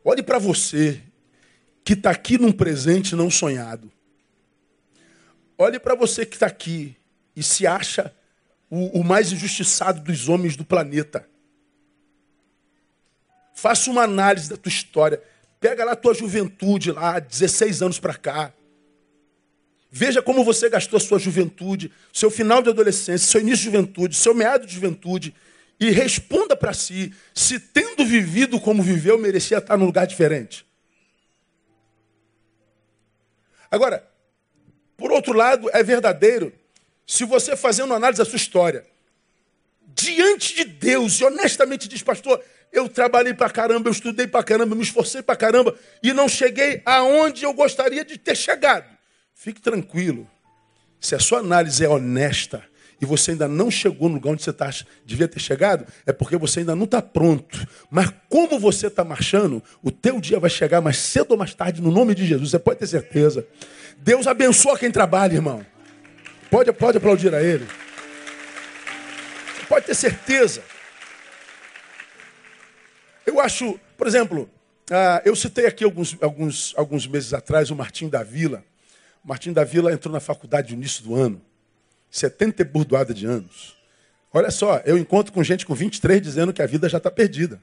[0.04, 1.02] Olhe para você,
[1.82, 3.90] que está aqui num presente não sonhado.
[5.58, 6.96] Olhe para você que está aqui
[7.34, 8.14] e se acha
[8.70, 11.28] o, o, mais injustiçado dos homens do planeta.
[13.54, 15.22] Faça uma análise da tua história.
[15.66, 18.52] Pega lá a tua juventude, lá, 16 anos para cá.
[19.90, 24.14] Veja como você gastou a sua juventude, seu final de adolescência, seu início de juventude,
[24.14, 25.34] seu meado de juventude,
[25.80, 30.64] e responda para si se, tendo vivido como viveu, merecia estar num lugar diferente.
[33.68, 34.08] Agora,
[34.96, 36.52] por outro lado, é verdadeiro,
[37.04, 38.86] se você fazendo análise da sua história,
[39.84, 42.40] diante de Deus, e honestamente diz, pastor,
[42.78, 46.28] eu trabalhei para caramba, eu estudei para caramba, eu me esforcei para caramba, e não
[46.28, 48.86] cheguei aonde eu gostaria de ter chegado.
[49.34, 50.28] Fique tranquilo.
[51.00, 52.62] Se a sua análise é honesta
[53.00, 54.70] e você ainda não chegou no lugar onde você tá,
[55.04, 57.66] devia ter chegado, é porque você ainda não está pronto.
[57.90, 61.82] Mas como você está marchando, o teu dia vai chegar mais cedo ou mais tarde,
[61.82, 62.50] no nome de Jesus.
[62.50, 63.46] Você pode ter certeza.
[63.98, 65.64] Deus abençoa quem trabalha, irmão.
[66.50, 67.66] Pode, pode aplaudir a Ele.
[69.54, 70.62] Você pode ter certeza.
[73.26, 74.48] Eu acho, por exemplo,
[74.90, 78.64] ah, eu citei aqui alguns, alguns, alguns meses atrás o Martim da Vila.
[79.24, 81.42] Martim da Vila entrou na faculdade no início do ano,
[82.08, 83.76] 70 e burdoada de anos.
[84.32, 87.60] Olha só, eu encontro com gente com 23 dizendo que a vida já está perdida.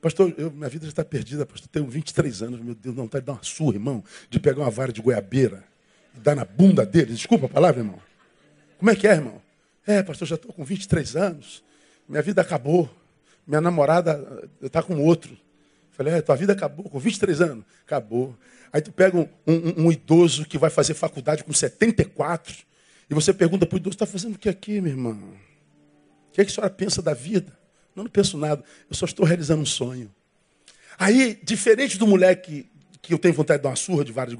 [0.00, 1.68] Pastor, eu, minha vida já está perdida, pastor.
[1.68, 4.70] Tenho 23 anos, meu Deus, não, tá de dar uma surra, irmão, de pegar uma
[4.70, 5.64] vara de goiabeira
[6.16, 7.12] e dar na bunda dele.
[7.12, 8.00] Desculpa a palavra, irmão.
[8.78, 9.42] Como é que é, irmão?
[9.86, 11.62] É, pastor, já estou com 23 anos,
[12.08, 12.88] minha vida acabou.
[13.46, 15.36] Minha namorada está com outro.
[15.92, 17.64] Falei, é, tua vida acabou com 23 anos.
[17.84, 18.36] Acabou.
[18.72, 22.66] Aí tu pega um, um, um idoso que vai fazer faculdade com 74
[23.08, 25.12] e você pergunta para o idoso, está fazendo o que aqui, meu irmão?
[25.12, 27.56] O que, é que a senhora pensa da vida?
[27.94, 28.62] Não, não penso nada.
[28.90, 30.12] Eu só estou realizando um sonho.
[30.98, 32.68] Aí, diferente do moleque
[33.00, 34.36] que eu tenho vontade de dar uma surra de vara de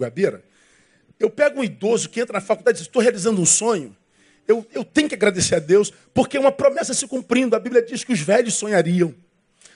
[1.19, 3.97] eu pego um idoso que entra na faculdade e diz, estou realizando um sonho.
[4.47, 7.57] Eu, eu tenho que agradecer a Deus, porque uma promessa se cumprindo.
[7.57, 9.15] A Bíblia diz que os velhos sonhariam.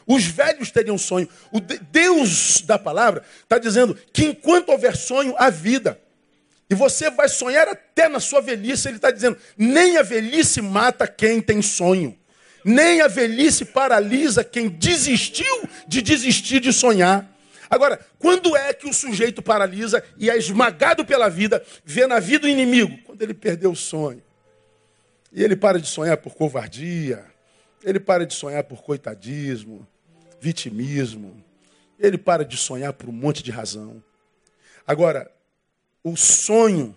[0.07, 1.29] Os velhos teriam sonho.
[1.53, 6.01] O Deus da palavra está dizendo que enquanto houver sonho, há vida.
[6.69, 8.89] E você vai sonhar até na sua velhice.
[8.89, 12.17] Ele está dizendo: nem a velhice mata quem tem sonho.
[12.65, 17.29] Nem a velhice paralisa quem desistiu de desistir de sonhar.
[17.69, 22.47] Agora, quando é que o sujeito paralisa e é esmagado pela vida, vê na vida
[22.47, 22.99] o inimigo?
[23.05, 24.23] Quando ele perdeu o sonho.
[25.33, 27.25] E ele para de sonhar por covardia,
[27.83, 29.87] ele para de sonhar por coitadismo,
[30.41, 31.43] vitimismo,
[31.99, 34.03] ele para de sonhar por um monte de razão.
[34.87, 35.31] Agora,
[36.03, 36.97] o sonho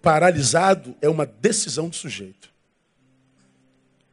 [0.00, 2.48] paralisado é uma decisão do sujeito.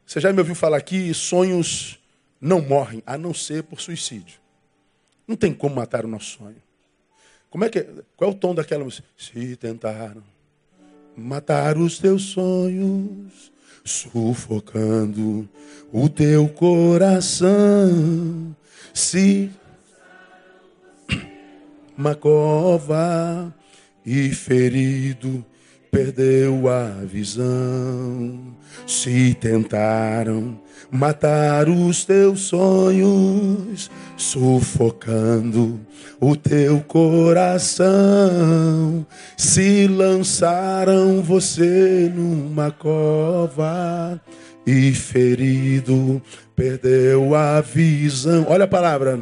[0.04, 1.98] Você já me ouviu falar aqui, sonhos
[2.40, 4.38] não morrem, a não ser por suicídio.
[5.26, 6.62] Não tem como matar o nosso sonho.
[7.48, 7.82] Como é que,
[8.16, 9.08] qual é o tom daquela música?
[9.16, 10.22] Se tentaram
[11.16, 13.52] matar os teus sonhos,
[13.84, 15.48] sufocando
[15.92, 18.54] o teu coração.
[18.92, 19.50] Se
[21.96, 23.54] uma cova
[24.04, 25.44] e ferido
[25.94, 28.40] perdeu a visão.
[28.84, 35.78] Se tentaram matar os teus sonhos, sufocando
[36.20, 37.86] o teu coração.
[39.36, 44.20] Se lançaram você numa cova
[44.66, 46.20] e ferido
[46.56, 48.46] perdeu a visão.
[48.48, 49.20] Olha a palavra.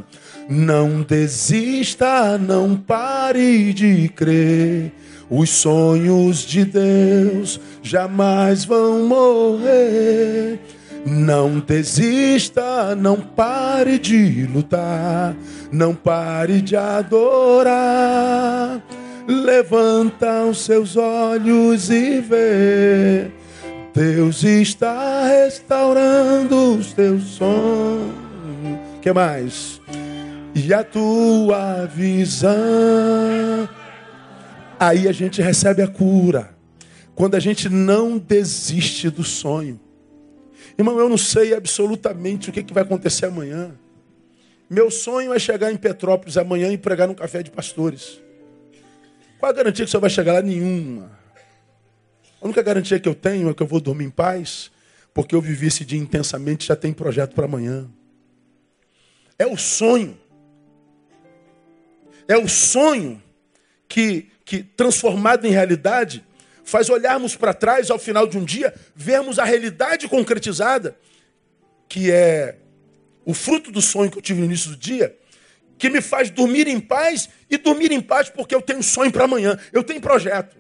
[0.48, 5.01] Não desista, não pare de crer.
[5.34, 10.60] Os sonhos de Deus jamais vão morrer.
[11.06, 15.34] Não desista, não pare de lutar,
[15.72, 18.78] não pare de adorar.
[19.26, 23.30] Levanta os seus olhos e vê.
[23.94, 28.12] Deus está restaurando os teus sonhos.
[29.00, 29.80] Que mais?
[30.54, 32.52] E a tua visão.
[34.82, 36.56] Aí a gente recebe a cura.
[37.14, 39.80] Quando a gente não desiste do sonho.
[40.76, 43.78] Irmão, eu não sei absolutamente o que, que vai acontecer amanhã.
[44.68, 48.20] Meu sonho é chegar em Petrópolis amanhã e pregar num café de pastores.
[49.38, 50.42] Qual a garantia que você vai chegar lá?
[50.42, 51.12] Nenhuma.
[52.40, 54.72] A única garantia que eu tenho é que eu vou dormir em paz,
[55.14, 57.88] porque eu vivi esse dia intensamente já tem projeto para amanhã.
[59.38, 60.18] É o sonho.
[62.26, 63.22] É o sonho
[63.88, 66.22] que, que transformado em realidade,
[66.62, 70.94] faz olharmos para trás ao final de um dia, vermos a realidade concretizada,
[71.88, 72.56] que é
[73.24, 75.16] o fruto do sonho que eu tive no início do dia,
[75.78, 79.24] que me faz dormir em paz e dormir em paz porque eu tenho sonho para
[79.24, 80.54] amanhã, eu tenho projeto.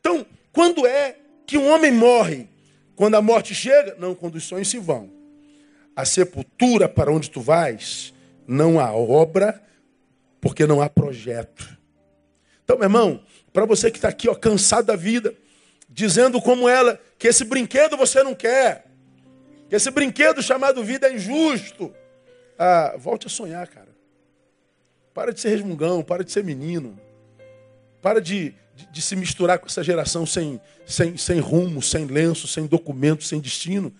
[0.00, 2.48] Então, quando é que um homem morre?
[2.96, 3.94] Quando a morte chega?
[3.96, 5.08] Não, quando os sonhos se vão.
[5.94, 8.12] A sepultura para onde tu vais,
[8.44, 9.62] não há obra,
[10.40, 11.75] porque não há projeto.
[12.66, 13.20] Então, meu irmão,
[13.52, 15.32] para você que está aqui, ó, cansado da vida,
[15.88, 18.86] dizendo como ela, que esse brinquedo você não quer,
[19.68, 21.94] que esse brinquedo chamado vida é injusto.
[22.58, 23.94] Ah, volte a sonhar, cara.
[25.14, 26.98] Para de ser resmungão, para de ser menino.
[28.02, 32.48] Para de, de, de se misturar com essa geração sem, sem, sem rumo, sem lenço,
[32.48, 33.94] sem documento, sem destino.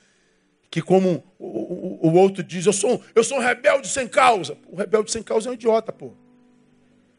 [0.68, 4.58] Que como o, o, o outro diz, eu sou, eu sou um rebelde sem causa.
[4.66, 6.25] O rebelde sem causa é um idiota, pô.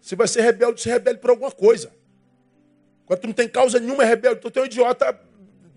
[0.07, 1.91] Se vai ser rebelde, se rebelde por alguma coisa.
[3.05, 4.39] Quando tu não tem causa nenhuma, é rebelde.
[4.39, 5.19] Tu é um idiota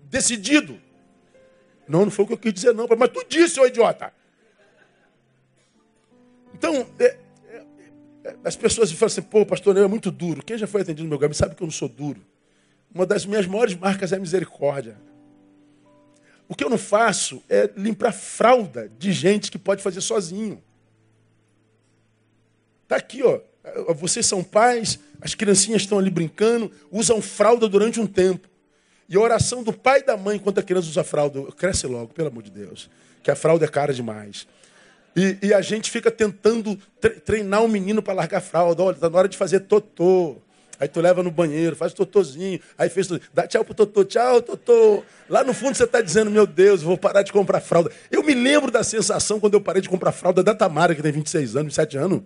[0.05, 0.79] decidido.
[1.85, 2.87] Não, não foi o que eu quis dizer, não.
[2.97, 4.13] Mas tu disse, ô idiota.
[6.53, 7.17] Então, é,
[7.49, 7.65] é,
[8.23, 10.45] é, as pessoas falam assim, pô, pastor, eu é muito duro.
[10.45, 12.25] Quem já foi atendido no meu gabinete sabe que eu não sou duro.
[12.95, 14.97] Uma das minhas maiores marcas é a misericórdia.
[16.47, 20.63] O que eu não faço é limpar fralda de gente que pode fazer sozinho.
[22.83, 23.50] Está aqui, ó.
[23.95, 28.47] Vocês são pais, as criancinhas estão ali brincando, usam fralda durante um tempo.
[29.07, 32.13] E a oração do pai e da mãe enquanto a criança usa fralda, cresce logo,
[32.13, 32.89] pelo amor de Deus.
[33.21, 34.47] Que a fralda é cara demais.
[35.15, 36.79] E, e a gente fica tentando
[37.25, 38.81] treinar o menino para largar a fralda.
[38.81, 40.37] Olha, está na hora de fazer totô.
[40.79, 42.59] Aí tu leva no banheiro, faz totozinho.
[42.75, 45.03] Aí fez, dá tchau pro totô, tchau, totô.
[45.29, 47.91] Lá no fundo você está dizendo, meu Deus, vou parar de comprar fralda.
[48.09, 51.11] Eu me lembro da sensação quando eu parei de comprar fralda da Tamara, que tem
[51.11, 52.23] 26 anos, 27 anos.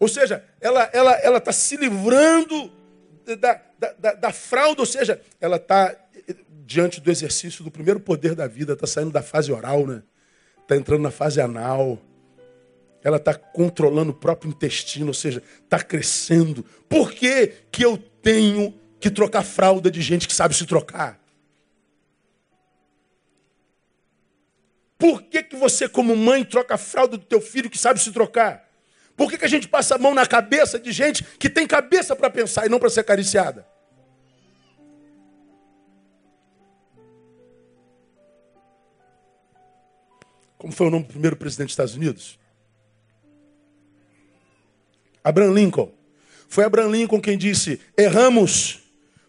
[0.00, 2.72] Ou seja, ela está ela, ela tá se livrando
[3.38, 5.94] da, da, da, da fralda, ou seja, ela está
[6.64, 10.02] diante do exercício do primeiro poder da vida, está saindo da fase oral, né?
[10.62, 11.98] Está entrando na fase anal.
[13.02, 16.64] Ela está controlando o próprio intestino, ou seja, está crescendo.
[16.88, 21.18] Por que, que eu tenho que trocar fralda de gente que sabe se trocar?
[24.96, 28.12] Por que, que você, como mãe, troca a fralda do teu filho que sabe se
[28.12, 28.69] trocar?
[29.20, 32.16] Por que, que a gente passa a mão na cabeça de gente que tem cabeça
[32.16, 33.66] para pensar e não para ser acariciada?
[40.56, 42.38] Como foi o nome do primeiro presidente dos Estados Unidos?
[45.22, 45.92] Abraham Lincoln.
[46.48, 48.80] Foi Abraham Lincoln quem disse: erramos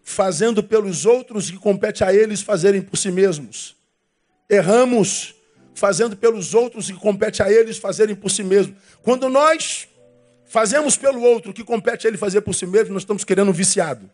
[0.02, 3.76] fazendo pelos outros que compete a eles fazerem por si mesmos.
[4.50, 5.36] Erramos
[5.74, 8.78] fazendo pelos outros o que compete a eles fazerem por si mesmos.
[9.01, 9.88] Quando nós
[10.45, 13.49] fazemos pelo outro o que compete a ele fazer por si mesmo, nós estamos querendo
[13.49, 14.09] um viciado.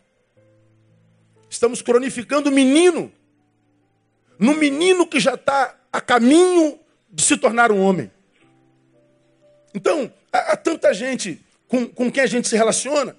[1.50, 3.12] Estamos cronificando o menino.
[4.38, 6.80] No menino que já está a caminho
[7.10, 8.12] de se tornar um homem.
[9.74, 13.16] Então, há, há tanta gente com, com quem a gente se relaciona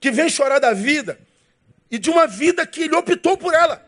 [0.00, 1.18] que vem chorar da vida
[1.90, 3.86] e de uma vida que ele optou por ela.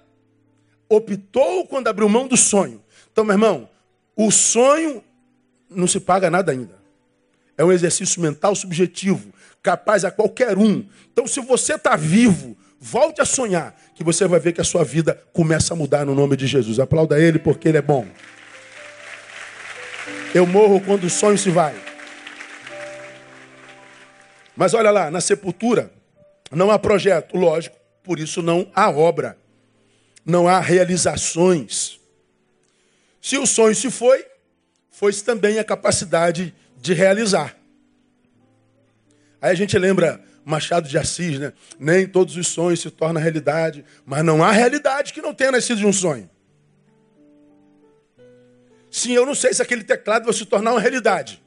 [0.89, 2.83] Optou quando abriu mão do sonho.
[3.11, 3.69] Então, meu irmão,
[4.17, 5.03] o sonho
[5.69, 6.75] não se paga nada ainda.
[7.57, 10.85] É um exercício mental subjetivo, capaz a qualquer um.
[11.13, 14.85] Então, se você está vivo, volte a sonhar, que você vai ver que a sua
[14.85, 16.81] vida começa a mudar no nome de Jesus.
[16.81, 18.07] Aplauda ele porque ele é bom.
[20.35, 21.75] Eu morro quando o sonho se vai.
[24.57, 25.93] Mas olha lá, na sepultura
[26.51, 29.37] não há projeto, lógico, por isso não há obra,
[30.25, 32.01] não há realizações.
[33.25, 34.23] Se o sonho se foi,
[34.91, 37.57] foi-se também a capacidade de realizar.
[39.41, 41.55] Aí a gente lembra Machado de Assis, né?
[41.79, 45.79] Nem todos os sonhos se tornam realidade, mas não há realidade que não tenha nascido
[45.79, 46.29] de um sonho.
[48.91, 51.43] Sim, eu não sei se aquele teclado vai se tornar uma realidade.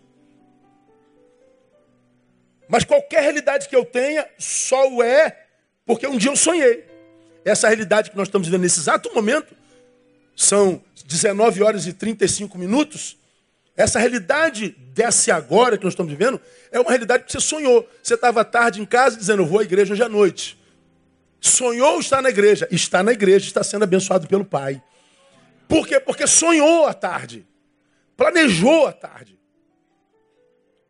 [2.67, 5.45] Mas qualquer realidade que eu tenha, só o é
[5.85, 6.87] porque um dia eu sonhei.
[7.45, 9.55] Essa realidade que nós estamos vivendo nesse exato momento,
[10.37, 13.17] são 19 horas e 35 minutos.
[13.75, 16.39] Essa realidade desse agora que nós estamos vivendo,
[16.71, 17.89] é uma realidade que você sonhou.
[18.03, 20.57] Você estava tarde em casa dizendo, eu vou à igreja hoje à noite.
[21.41, 22.67] Sonhou estar na igreja.
[22.71, 24.81] Está na igreja, está sendo abençoado pelo Pai.
[25.67, 25.99] Por quê?
[25.99, 27.45] Porque sonhou à tarde.
[28.15, 29.39] Planejou à tarde.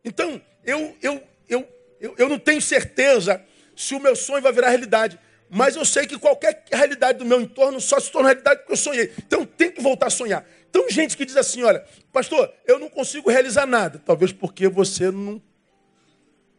[0.04, 1.68] Então, eu, eu, eu,
[2.00, 3.42] eu, eu não tenho certeza
[3.74, 5.18] se o meu sonho vai virar realidade.
[5.50, 8.76] Mas eu sei que qualquer realidade do meu entorno só se torna realidade porque eu
[8.76, 9.12] sonhei.
[9.18, 10.46] Então tem que voltar a sonhar.
[10.68, 14.00] Então, gente que diz assim: olha, pastor, eu não consigo realizar nada.
[14.04, 15.40] Talvez porque você não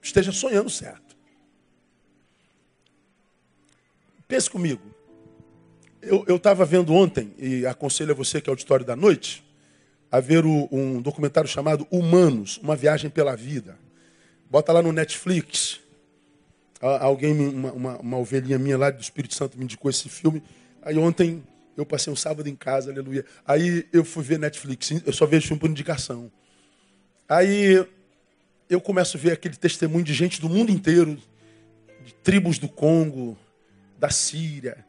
[0.01, 1.15] esteja sonhando certo.
[4.27, 4.81] Pense comigo.
[6.01, 9.43] Eu estava vendo ontem, e aconselho a você que é auditório da noite,
[10.09, 13.77] a ver o, um documentário chamado Humanos, uma viagem pela vida.
[14.49, 15.81] Bota lá no Netflix.
[16.81, 20.41] Alguém, uma, uma, uma, ovelhinha minha lá do Espírito Santo me indicou esse filme.
[20.81, 21.43] Aí ontem
[21.75, 23.25] eu passei um sábado em casa, aleluia.
[23.45, 26.31] Aí eu fui ver Netflix, eu só vejo filme por indicação.
[27.27, 27.85] Aí
[28.69, 31.17] eu começo a ver aquele testemunho de gente do mundo inteiro,
[32.05, 33.37] de tribos do Congo,
[33.97, 34.85] da Síria,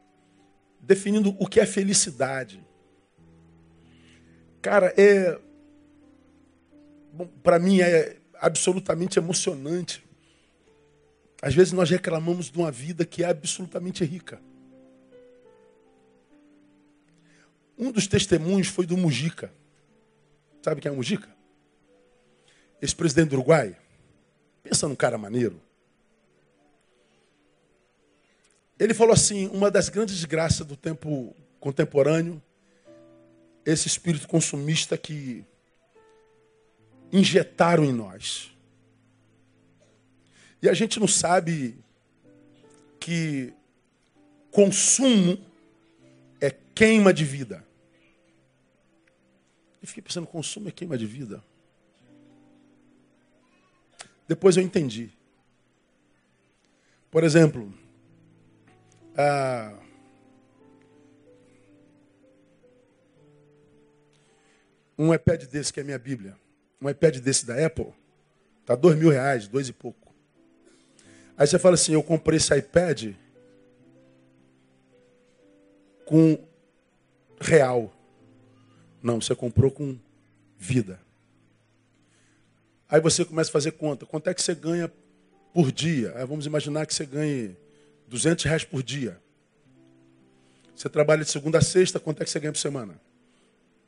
[0.80, 2.64] definindo o que é felicidade.
[4.62, 5.38] Cara, é.
[7.42, 10.02] Para mim é absolutamente emocionante.
[11.42, 14.40] Às vezes nós reclamamos de uma vida que é absolutamente rica.
[17.78, 19.50] Um dos testemunhos foi do Mujica.
[20.62, 21.34] Sabe quem é o Mujica?
[22.80, 23.74] Esse presidente do Uruguai.
[24.62, 25.60] Pensa num cara maneiro.
[28.78, 32.42] Ele falou assim: uma das grandes desgraças do tempo contemporâneo,
[33.64, 35.44] esse espírito consumista que
[37.10, 38.50] injetaram em nós.
[40.62, 41.78] E a gente não sabe
[42.98, 43.52] que
[44.50, 45.38] consumo
[46.40, 47.64] é queima de vida.
[49.82, 51.42] E fiquei pensando, consumo é queima de vida.
[54.28, 55.10] Depois eu entendi.
[57.10, 57.72] Por exemplo,
[64.96, 66.38] um iPad desse que é minha Bíblia,
[66.80, 67.92] um iPad desse da Apple,
[68.64, 70.09] tá dois mil reais, dois e pouco.
[71.40, 73.14] Aí você fala assim, eu comprei esse iPad
[76.04, 76.38] com
[77.40, 77.90] real.
[79.02, 79.98] Não, você comprou com
[80.58, 81.00] vida.
[82.86, 84.04] Aí você começa a fazer conta.
[84.04, 84.92] Quanto é que você ganha
[85.54, 86.12] por dia?
[86.14, 87.56] Aí vamos imaginar que você ganhe
[88.06, 89.18] 200 reais por dia.
[90.76, 93.00] Você trabalha de segunda a sexta, quanto é que você ganha por semana?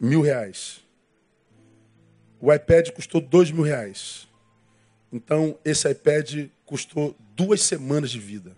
[0.00, 0.80] Mil reais.
[2.40, 4.26] O iPad custou dois mil reais.
[5.12, 8.56] Então, esse iPad custou duas semanas de vida.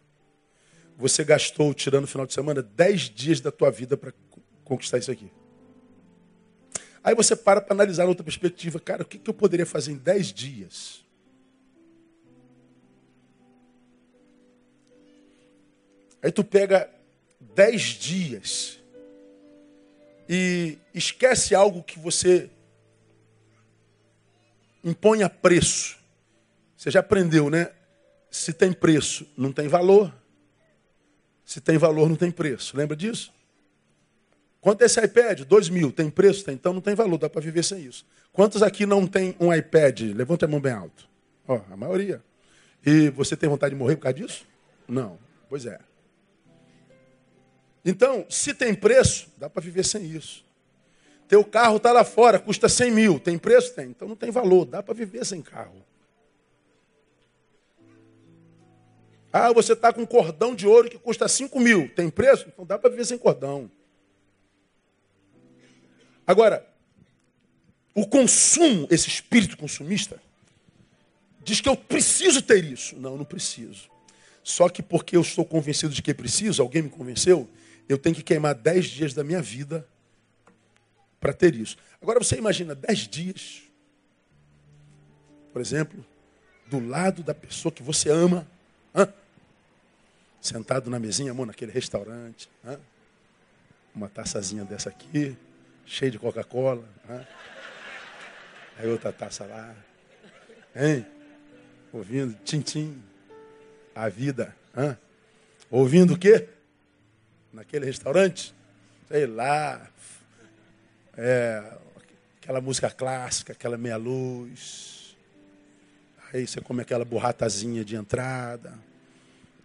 [0.97, 4.13] Você gastou, tirando o final de semana, dez dias da tua vida para
[4.65, 5.31] conquistar isso aqui.
[7.03, 8.79] Aí você para para analisar outra perspectiva.
[8.79, 11.05] Cara, o que, que eu poderia fazer em dez dias?
[16.23, 16.89] Aí tu pega
[17.39, 18.79] dez dias
[20.27, 22.49] e esquece algo que você
[24.83, 26.04] impõe a preço.
[26.85, 27.71] Você já aprendeu, né?
[28.31, 30.15] Se tem preço, não tem valor.
[31.43, 32.77] Se tem valor, não tem preço.
[32.77, 33.33] Lembra disso?
[34.61, 35.45] Quanto é esse iPad?
[35.45, 35.91] Dois mil.
[35.91, 36.45] Tem preço?
[36.45, 36.55] Tem.
[36.55, 38.05] Então não tem valor, dá para viver sem isso.
[38.35, 39.99] Quantos aqui não tem um iPad?
[40.15, 41.09] Levanta a mão bem alto.
[41.49, 42.23] Ó, a maioria.
[42.85, 44.47] E você tem vontade de morrer por causa disso?
[44.87, 45.19] Não.
[45.49, 45.79] Pois é.
[47.83, 50.45] Então, se tem preço, dá para viver sem isso.
[51.29, 53.19] Teu carro está lá fora, custa 100 mil.
[53.19, 53.75] Tem preço?
[53.75, 53.87] Tem.
[53.87, 55.83] Então não tem valor, dá para viver sem carro.
[59.37, 61.89] Ah, você está com um cordão de ouro que custa 5 mil.
[61.89, 62.47] Tem preço?
[62.47, 63.69] Então dá para viver sem cordão.
[66.25, 66.65] Agora,
[67.93, 70.23] o consumo, esse espírito consumista,
[71.43, 72.95] diz que eu preciso ter isso.
[72.95, 73.91] Não, não preciso.
[74.41, 77.51] Só que porque eu estou convencido de que preciso, alguém me convenceu,
[77.89, 79.85] eu tenho que queimar dez dias da minha vida
[81.19, 81.77] para ter isso.
[82.01, 83.63] Agora você imagina dez dias,
[85.53, 86.07] por exemplo,
[86.69, 88.49] do lado da pessoa que você ama,
[88.95, 89.13] hã?
[90.45, 92.79] Sentado na mesinha, amor, naquele restaurante, hã?
[93.95, 95.35] uma taçazinha dessa aqui,
[95.87, 96.85] cheio de Coca-Cola.
[97.09, 97.27] Né?
[98.79, 99.75] Aí outra taça lá.
[100.77, 101.07] Hein?
[101.91, 103.03] Ouvindo tintim.
[103.95, 104.55] A vida.
[105.71, 106.49] Ouvindo o quê?
[107.51, 108.55] Naquele restaurante?
[109.09, 109.89] Sei lá.
[111.17, 111.73] É,
[112.37, 115.17] aquela música clássica, aquela meia luz.
[116.33, 118.77] Aí você come aquela borratazinha de entrada.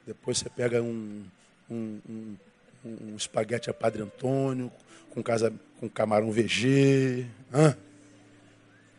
[0.09, 1.23] Depois você pega um,
[1.69, 2.35] um, um,
[2.83, 4.71] um espaguete a Padre Antônio
[5.11, 7.27] com, casa, com camarão VG.
[7.53, 7.77] Hã?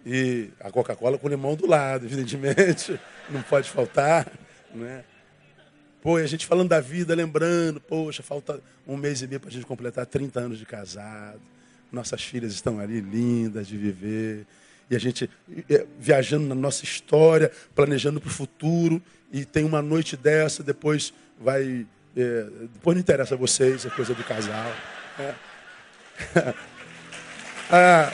[0.07, 2.97] E a Coca-Cola com limão do lado, evidentemente.
[3.29, 4.31] Não pode faltar.
[4.73, 5.03] Né?
[6.01, 9.51] Pô, e a gente falando da vida, lembrando, poxa, falta um mês e meio para
[9.51, 11.41] a gente completar 30 anos de casado.
[11.91, 14.47] Nossas filhas estão ali lindas de viver.
[14.91, 15.31] E a gente
[15.71, 19.01] é, viajando na nossa história, planejando para o futuro.
[19.33, 21.87] E tem uma noite dessa, depois vai.
[22.17, 24.73] É, depois não interessa a vocês, é coisa do casal.
[25.17, 25.35] É.
[27.71, 28.13] ah,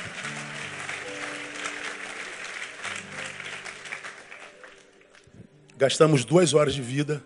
[5.79, 7.25] gastamos duas horas de vida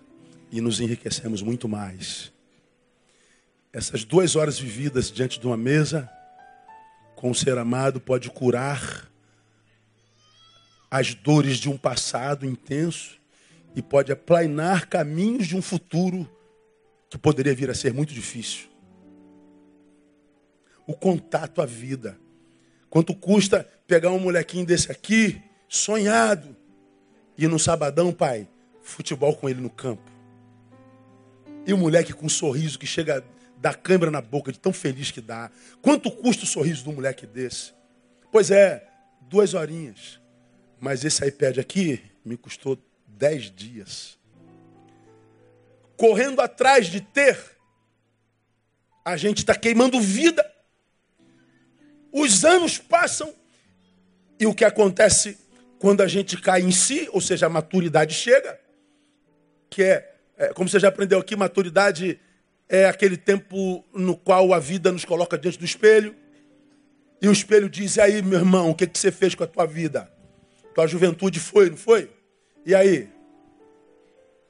[0.52, 2.32] e nos enriquecemos muito mais.
[3.72, 6.08] Essas duas horas vividas diante de uma mesa
[7.16, 9.09] com o ser amado pode curar
[10.90, 13.18] as dores de um passado intenso
[13.74, 16.28] e pode aplainar caminhos de um futuro
[17.08, 18.70] que poderia vir a ser muito difícil
[20.90, 22.18] o contato à vida.
[22.88, 26.56] Quanto custa pegar um molequinho desse aqui, sonhado,
[27.38, 28.48] e no sabadão, pai,
[28.82, 30.10] futebol com ele no campo.
[31.64, 33.24] E o moleque com um sorriso que chega
[33.56, 35.48] da câimbra na boca, de tão feliz que dá.
[35.80, 37.72] Quanto custa o sorriso do moleque desse?
[38.32, 38.84] Pois é,
[39.20, 40.19] duas horinhas.
[40.80, 44.18] Mas esse iPad aqui me custou dez dias.
[45.96, 47.38] Correndo atrás de ter,
[49.04, 50.50] a gente está queimando vida
[52.12, 53.32] os anos passam
[54.38, 55.38] e o que acontece
[55.78, 58.58] quando a gente cai em si, ou seja, a maturidade chega,
[59.68, 62.20] que é, é como você já aprendeu aqui, maturidade
[62.68, 66.14] é aquele tempo no qual a vida nos coloca diante do espelho
[67.20, 69.46] e o espelho diz: e aí, meu irmão, o que, que você fez com a
[69.46, 70.10] tua vida?
[70.74, 72.10] Tua juventude foi, não foi?
[72.64, 73.08] E aí?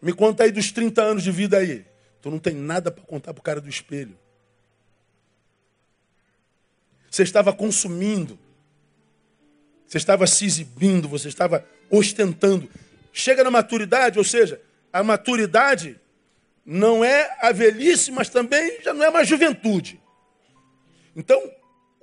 [0.01, 1.85] Me conta aí dos 30 anos de vida aí.
[2.21, 4.17] Tu não tem nada para contar pro cara do espelho.
[7.11, 8.39] Você estava consumindo.
[9.87, 12.71] Você estava se exibindo, você estava ostentando.
[13.13, 14.61] Chega na maturidade, ou seja,
[14.93, 15.99] a maturidade
[16.65, 20.01] não é a velhice, mas também já não é mais juventude.
[21.17, 21.43] Então,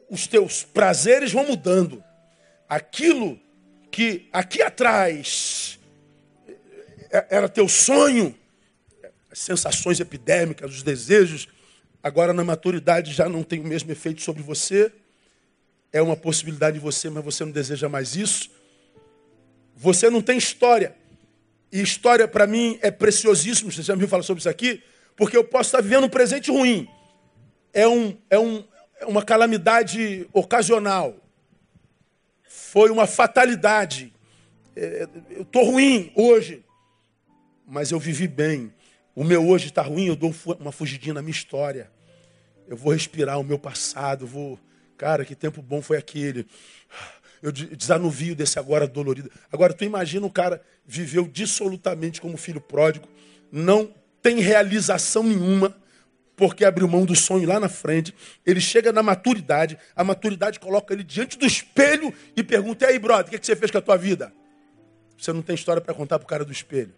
[0.09, 2.03] os teus prazeres vão mudando.
[2.67, 3.39] Aquilo
[3.97, 5.79] que aqui atrás
[7.31, 8.37] era teu sonho,
[9.31, 11.47] as sensações epidêmicas, os desejos,
[12.03, 14.93] agora na maturidade já não tem o mesmo efeito sobre você.
[15.91, 18.51] É uma possibilidade de você, mas você não deseja mais isso.
[19.75, 20.95] Você não tem história.
[21.71, 23.71] E história para mim é preciosíssimo.
[23.71, 24.83] Você já me falar sobre isso aqui?
[25.15, 26.87] Porque eu posso estar vivendo um presente ruim.
[27.73, 28.63] É, um, é, um,
[28.99, 31.15] é uma calamidade ocasional.
[32.57, 34.11] Foi uma fatalidade.
[34.75, 36.65] É, eu estou ruim hoje.
[37.67, 38.73] Mas eu vivi bem.
[39.13, 41.91] O meu hoje está ruim, eu dou uma fugidinha na minha história.
[42.67, 44.59] Eu vou respirar o meu passado, vou.
[44.97, 46.47] Cara, que tempo bom foi aquele.
[47.39, 49.31] Eu desanuvio desse agora dolorido.
[49.51, 53.07] Agora, tu imagina o cara viveu dissolutamente como filho pródigo,
[53.51, 53.93] não
[54.23, 55.77] tem realização nenhuma,
[56.37, 58.15] porque abriu mão do sonho lá na frente.
[58.45, 62.99] Ele chega na maturidade, a maturidade coloca ele diante do espelho e pergunta: e aí,
[62.99, 64.31] brother, o que você fez com a tua vida?
[65.17, 66.93] Você não tem história para contar para o cara do espelho.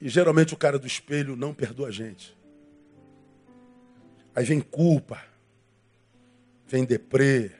[0.00, 2.34] E geralmente o cara do espelho não perdoa a gente.
[4.34, 5.22] Aí vem culpa,
[6.66, 7.50] vem deprê,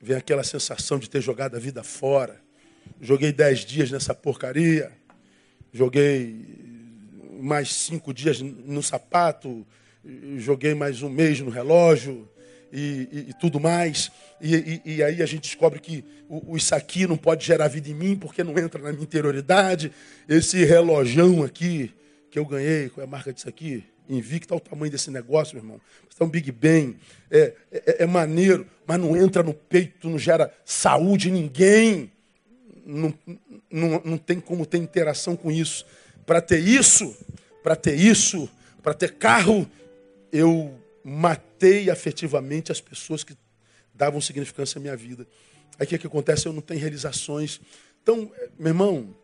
[0.00, 2.40] vem aquela sensação de ter jogado a vida fora.
[2.98, 4.90] Joguei dez dias nessa porcaria,
[5.72, 6.75] joguei
[7.40, 9.66] mais cinco dias no sapato,
[10.38, 12.28] joguei mais um mês no relógio
[12.72, 14.10] e, e, e tudo mais.
[14.40, 17.94] E, e, aí a gente descobre que o, isso aqui não pode gerar vida em
[17.94, 19.92] mim porque não entra na minha interioridade.
[20.28, 21.92] Esse relojão aqui
[22.30, 23.84] que eu ganhei, qual é a marca disso aqui?
[24.08, 25.80] Invicta, o tamanho desse negócio, meu irmão.
[26.08, 26.96] Isso é um Big Bang.
[27.30, 32.12] É, é, é, maneiro, mas não entra no peito, não gera saúde em ninguém.
[32.84, 33.12] Não,
[33.70, 35.84] não, não tem como ter interação com isso.
[36.26, 37.16] Para ter isso,
[37.62, 38.50] para ter isso,
[38.82, 39.70] para ter carro,
[40.32, 43.36] eu matei afetivamente as pessoas que
[43.94, 45.26] davam significância à minha vida.
[45.78, 46.46] Aí o que, que acontece?
[46.46, 47.60] Eu não tenho realizações.
[48.02, 49.14] Então, meu irmão,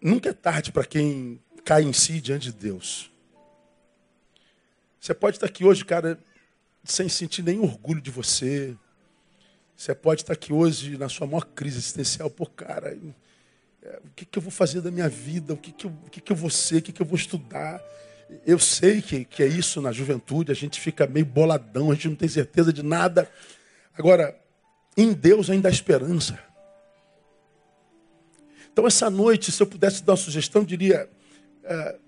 [0.00, 3.10] nunca é tarde para quem cai em si diante de Deus.
[5.00, 6.18] Você pode estar aqui hoje, cara,
[6.82, 8.76] sem sentir nenhum orgulho de você.
[9.76, 12.30] Você pode estar aqui hoje na sua maior crise existencial.
[12.30, 12.96] Pô, cara,
[14.04, 15.52] o que, que eu vou fazer da minha vida?
[15.52, 16.76] O que, que, eu, o que, que eu vou ser?
[16.76, 17.82] O que, que eu vou estudar?
[18.46, 22.08] Eu sei que, que é isso na juventude, a gente fica meio boladão, a gente
[22.08, 23.30] não tem certeza de nada.
[23.96, 24.38] Agora,
[24.96, 26.38] em Deus ainda há esperança.
[28.72, 31.08] Então, essa noite, se eu pudesse dar uma sugestão, eu diria:
[31.62, 31.98] é,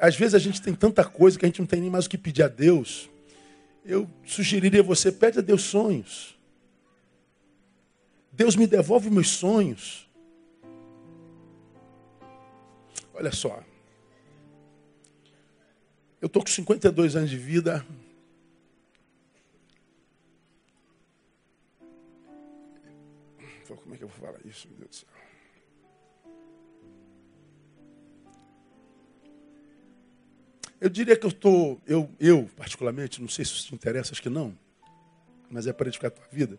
[0.00, 2.10] às vezes a gente tem tanta coisa que a gente não tem nem mais o
[2.10, 3.10] que pedir a Deus.
[3.84, 6.38] Eu sugeriria a você: pede a Deus sonhos.
[8.30, 10.03] Deus me devolve meus sonhos.
[13.14, 13.62] Olha só.
[16.20, 17.86] Eu estou com 52 anos de vida.
[23.66, 25.08] Como é que eu vou falar isso, meu Deus do céu?
[30.80, 34.20] Eu diria que eu estou, eu, eu particularmente, não sei se isso te interessa, acho
[34.20, 34.58] que não,
[35.48, 36.58] mas é para edificar a tua vida.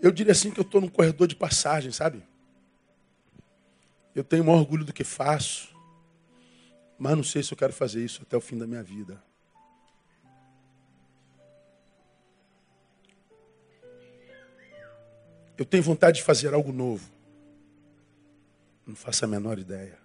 [0.00, 2.22] Eu diria assim que eu estou num corredor de passagem, sabe?
[4.16, 5.76] Eu tenho maior orgulho do que faço.
[6.98, 9.22] Mas não sei se eu quero fazer isso até o fim da minha vida.
[15.58, 17.12] Eu tenho vontade de fazer algo novo.
[18.86, 19.98] Não faço a menor ideia.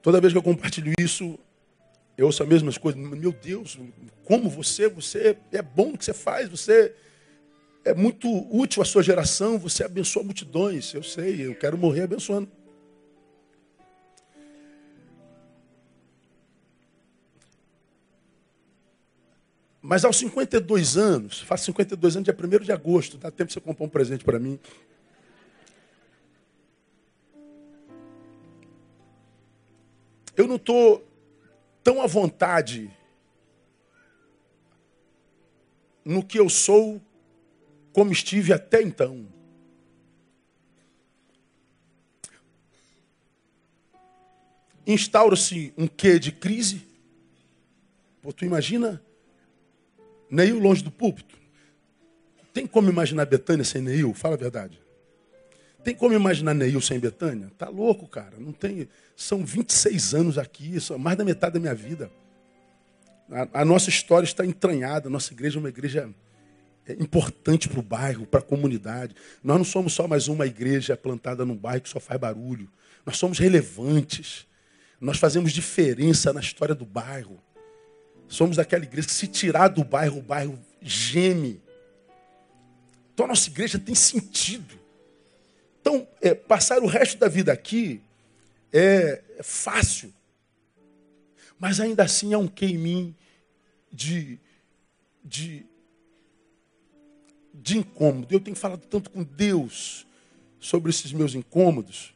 [0.00, 1.38] Toda vez que eu compartilho isso,
[2.16, 2.98] eu ouço as mesmas coisas.
[2.98, 3.78] Meu Deus,
[4.24, 6.96] como você, você é bom o que você faz, você
[7.86, 10.92] é muito útil à sua geração, você abençoa multidões.
[10.92, 12.50] Eu sei, eu quero morrer abençoando.
[19.80, 23.60] Mas aos 52 anos, faço 52 anos dia 1 de agosto, dá tempo de você
[23.60, 24.58] comprar um presente para mim.
[30.36, 31.06] Eu não estou
[31.84, 32.90] tão à vontade
[36.04, 37.00] no que eu sou
[37.96, 39.26] como estive até então.
[44.86, 46.86] Instaura-se um quê de crise?
[48.20, 49.02] Pô, tu imagina
[50.28, 51.38] Neil longe do púlpito.
[52.52, 54.12] Tem como imaginar Betânia sem Neil?
[54.12, 54.78] Fala a verdade.
[55.82, 57.50] Tem como imaginar Neil sem Betânia?
[57.56, 58.34] Tá louco, cara.
[58.38, 58.90] Não tem.
[59.16, 62.10] São 26 anos aqui, são mais da metade da minha vida.
[63.30, 65.08] A, a nossa história está entranhada.
[65.08, 66.25] A nossa igreja é uma igreja é,
[66.94, 69.14] importante para o bairro, para a comunidade.
[69.42, 72.70] Nós não somos só mais uma igreja plantada num bairro que só faz barulho.
[73.04, 74.46] Nós somos relevantes.
[75.00, 77.40] Nós fazemos diferença na história do bairro.
[78.28, 81.60] Somos daquela igreja que se tirar do bairro, o bairro geme.
[83.14, 84.78] Então a nossa igreja tem sentido.
[85.80, 88.02] Então, é, passar o resto da vida aqui
[88.72, 90.12] é, é fácil.
[91.58, 93.14] Mas ainda assim há um queimim
[93.92, 94.38] de,
[95.24, 95.64] de,
[97.62, 98.28] de incômodo.
[98.30, 100.06] Eu tenho falado tanto com Deus
[100.60, 102.14] sobre esses meus incômodos.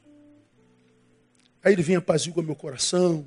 [1.63, 3.25] Aí ele vem apazigua meu coração.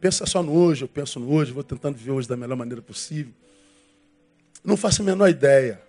[0.00, 2.82] Pensa só no hoje, eu penso no hoje, vou tentando viver hoje da melhor maneira
[2.82, 3.32] possível.
[4.62, 5.80] Não faço a menor ideia.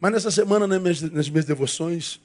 [0.00, 2.20] Mas nessa semana, nas minhas, nas minhas devoções,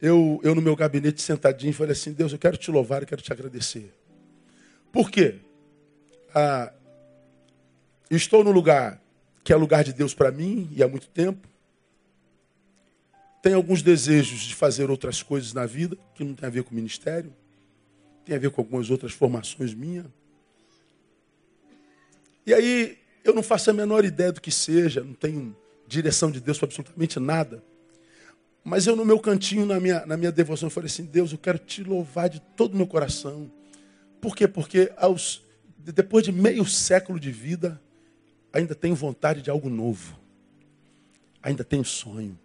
[0.00, 3.22] eu, eu no meu gabinete sentadinho, falei assim: Deus, eu quero te louvar, eu quero
[3.22, 3.92] te agradecer.
[4.92, 5.36] Por quê?
[6.34, 6.72] Ah,
[8.10, 9.00] estou no lugar
[9.46, 11.46] que é lugar de Deus para mim e há muito tempo.
[13.40, 16.72] Tenho alguns desejos de fazer outras coisas na vida que não tem a ver com
[16.72, 17.32] o ministério,
[18.24, 20.06] tem a ver com algumas outras formações minhas.
[22.44, 26.40] E aí eu não faço a menor ideia do que seja, não tenho direção de
[26.40, 27.62] Deus para absolutamente nada.
[28.64, 31.60] Mas eu no meu cantinho, na minha, na minha devoção, falei assim, Deus, eu quero
[31.60, 33.48] te louvar de todo o meu coração.
[34.20, 34.48] Por quê?
[34.48, 35.40] Porque aos,
[35.78, 37.80] depois de meio século de vida,
[38.56, 40.18] ainda tenho vontade de algo novo.
[41.42, 42.38] Ainda tenho sonho.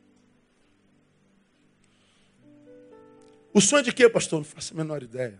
[3.53, 4.39] O sonho de quê, pastor?
[4.39, 5.39] Não faço a menor ideia.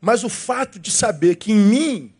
[0.00, 2.14] Mas o fato de saber que em mim,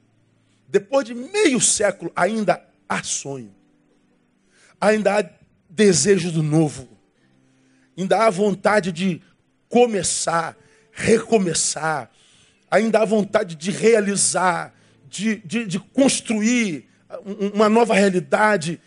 [0.68, 3.54] depois de meio século, ainda há sonho.
[4.80, 5.30] Ainda há
[5.68, 6.88] desejo do novo.
[7.96, 9.22] Ainda há vontade de
[9.68, 10.56] começar,
[10.92, 12.10] recomeçar.
[12.70, 14.74] Ainda há vontade de realizar,
[15.10, 16.88] de, de, de construir
[17.52, 18.80] uma nova realidade,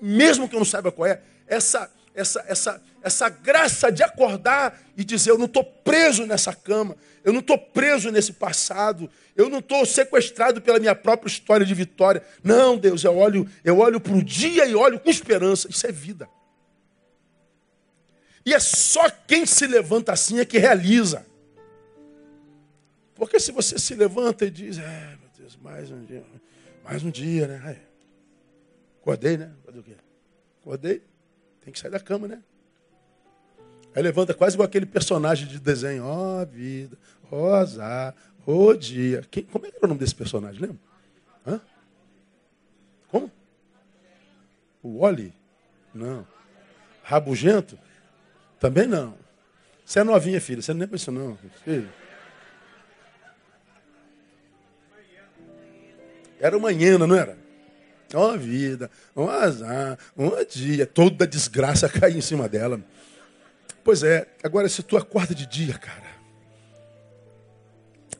[0.00, 1.22] mesmo que eu não saiba qual é.
[1.48, 6.96] Essa, essa, essa, essa graça de acordar e dizer: Eu não estou preso nessa cama,
[7.24, 11.74] eu não estou preso nesse passado, eu não estou sequestrado pela minha própria história de
[11.74, 12.22] vitória.
[12.44, 15.66] Não, Deus, eu olho, eu olho para o dia e olho com esperança.
[15.70, 16.28] Isso é vida.
[18.44, 21.26] E é só quem se levanta assim é que realiza.
[23.14, 25.18] Porque se você se levanta e diz, é,
[25.60, 26.24] mais um dia,
[26.82, 27.76] mais um dia, né?
[29.00, 29.52] Acordei, né?
[29.64, 29.94] Fazer o quê?
[30.60, 31.02] Acordei,
[31.62, 32.42] tem que sair da cama, né?
[33.94, 36.04] Aí levanta quase igual aquele personagem de desenho.
[36.04, 36.96] Ó oh, vida,
[37.30, 38.14] ó oh, azar,
[38.46, 39.22] ó oh, dia.
[39.30, 40.78] Quem, como é que era o nome desse personagem, lembra?
[41.46, 41.60] Hã?
[43.08, 43.30] Como?
[44.82, 45.34] O Oli?
[45.92, 46.26] Não.
[47.02, 47.78] Rabugento?
[48.58, 49.16] Também não.
[49.84, 50.62] Você é novinha, filha.
[50.62, 51.36] Você não lembra isso, não.
[51.64, 51.90] Filho.
[56.40, 57.38] Era uma hiena, não era?
[58.14, 60.86] Ó vida, um azar, um dia.
[60.86, 62.80] Toda desgraça cai em cima dela.
[63.84, 66.10] Pois é, agora se tu acorda de dia, cara,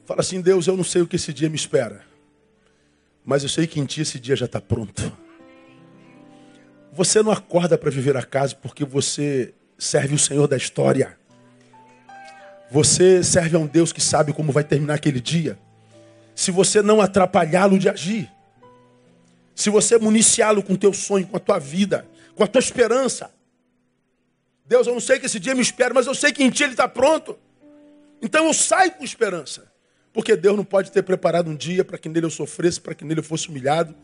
[0.07, 2.03] fala assim, Deus, eu não sei o que esse dia me espera,
[3.25, 5.13] mas eu sei que em ti esse dia já está pronto.
[6.93, 11.17] Você não acorda para viver a casa porque você serve o Senhor da história.
[12.71, 15.59] Você serve a um Deus que sabe como vai terminar aquele dia.
[16.41, 18.27] Se você não atrapalhá-lo de agir,
[19.55, 23.31] se você municiá-lo com teu sonho, com a tua vida, com a tua esperança,
[24.65, 26.63] Deus, eu não sei que esse dia me espera, mas eu sei que em ti
[26.63, 27.39] ele está pronto.
[28.23, 29.71] Então eu saio com esperança.
[30.15, 33.05] Porque Deus não pode ter preparado um dia para que nele eu sofresse, para que
[33.05, 33.95] nele eu fosse humilhado.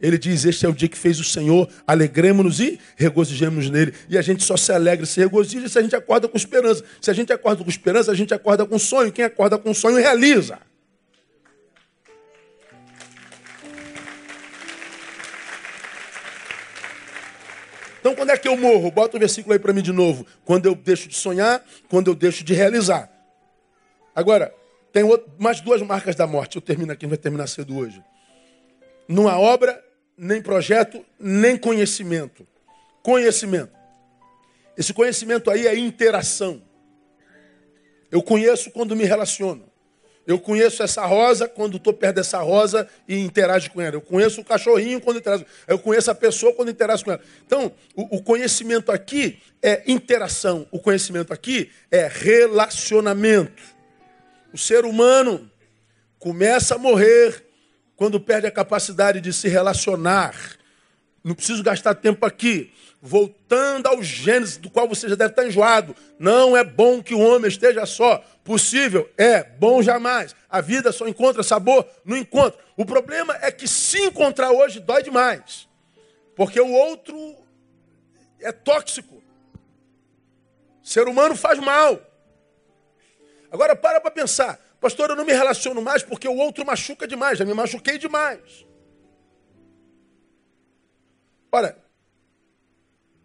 [0.00, 3.92] Ele diz: Este é o dia que fez o Senhor, alegremos-nos e regozijemos nele.
[4.08, 6.82] E a gente só se alegra, se regozija se a gente acorda com esperança.
[7.02, 9.12] Se a gente acorda com esperança, a gente acorda com sonho.
[9.12, 10.71] Quem acorda com sonho realiza.
[18.02, 18.90] Então, quando é que eu morro?
[18.90, 20.26] Bota o versículo aí para mim de novo.
[20.44, 23.08] Quando eu deixo de sonhar, quando eu deixo de realizar.
[24.12, 24.52] Agora,
[24.92, 26.56] tem outro, mais duas marcas da morte.
[26.56, 28.02] Eu termino aqui, vai terminar cedo hoje.
[29.06, 29.80] Não há obra,
[30.18, 32.44] nem projeto, nem conhecimento.
[33.04, 33.70] Conhecimento.
[34.76, 36.60] Esse conhecimento aí é interação.
[38.10, 39.71] Eu conheço quando me relaciono.
[40.26, 43.96] Eu conheço essa rosa quando estou perto dessa rosa e interajo com ela.
[43.96, 45.44] Eu conheço o cachorrinho quando interajo.
[45.66, 47.20] Eu conheço a pessoa quando interajo com ela.
[47.44, 50.66] Então, o, o conhecimento aqui é interação.
[50.70, 53.62] O conhecimento aqui é relacionamento.
[54.52, 55.50] O ser humano
[56.18, 57.44] começa a morrer
[57.96, 60.36] quando perde a capacidade de se relacionar.
[61.24, 62.72] Não preciso gastar tempo aqui.
[63.04, 65.96] Voltando ao Gênesis, do qual você já deve estar enjoado.
[66.20, 68.24] Não é bom que o homem esteja só.
[68.44, 69.10] Possível?
[69.18, 69.42] É.
[69.42, 70.36] Bom jamais.
[70.48, 71.84] A vida só encontra sabor?
[72.04, 72.60] Não encontra.
[72.76, 75.68] O problema é que se encontrar hoje dói demais.
[76.36, 77.36] Porque o outro
[78.40, 79.20] é tóxico.
[80.80, 82.00] Ser humano faz mal.
[83.50, 84.60] Agora para para pensar.
[84.80, 88.66] Pastor, eu não me relaciono mais porque o outro machuca demais, já me machuquei demais.
[91.52, 91.81] Ora,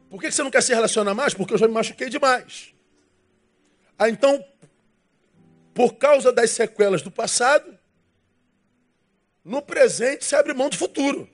[0.09, 1.33] por que você não quer se relacionar mais?
[1.33, 2.73] Porque eu já me machuquei demais.
[3.97, 4.43] Ah, então,
[5.73, 7.77] por causa das sequelas do passado,
[9.43, 11.29] no presente se abre mão do futuro.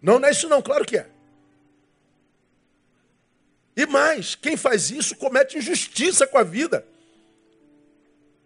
[0.00, 1.08] Não, não é isso não, claro que é.
[3.76, 6.86] E mais, quem faz isso comete injustiça com a vida.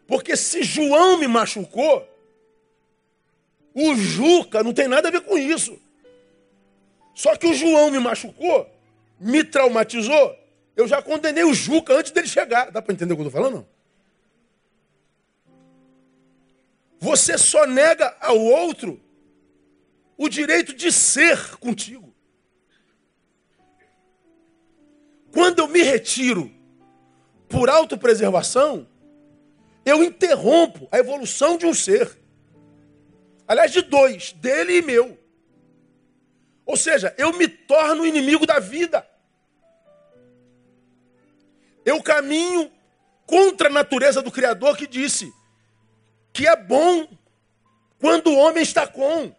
[0.07, 2.09] Porque se João me machucou,
[3.73, 5.79] o Juca não tem nada a ver com isso.
[7.21, 8.67] Só que o João me machucou,
[9.19, 10.35] me traumatizou,
[10.75, 12.71] eu já condenei o Juca antes dele chegar.
[12.71, 13.57] Dá para entender o que eu estou falando?
[13.57, 13.69] Não?
[16.99, 18.99] Você só nega ao outro
[20.17, 22.11] o direito de ser contigo.
[25.31, 26.51] Quando eu me retiro
[27.51, 28.89] por autopreservação,
[29.85, 32.19] eu interrompo a evolução de um ser.
[33.47, 35.20] Aliás, de dois, dele e meu.
[36.71, 39.05] Ou seja, eu me torno inimigo da vida.
[41.85, 42.71] Eu caminho
[43.27, 45.35] contra a natureza do Criador que disse
[46.33, 47.09] que é bom
[47.99, 49.35] quando o homem está com.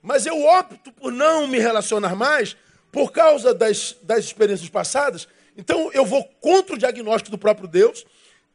[0.00, 2.56] Mas eu opto por não me relacionar mais
[2.90, 5.28] por causa das, das experiências passadas.
[5.54, 8.06] Então eu vou contra o diagnóstico do próprio Deus,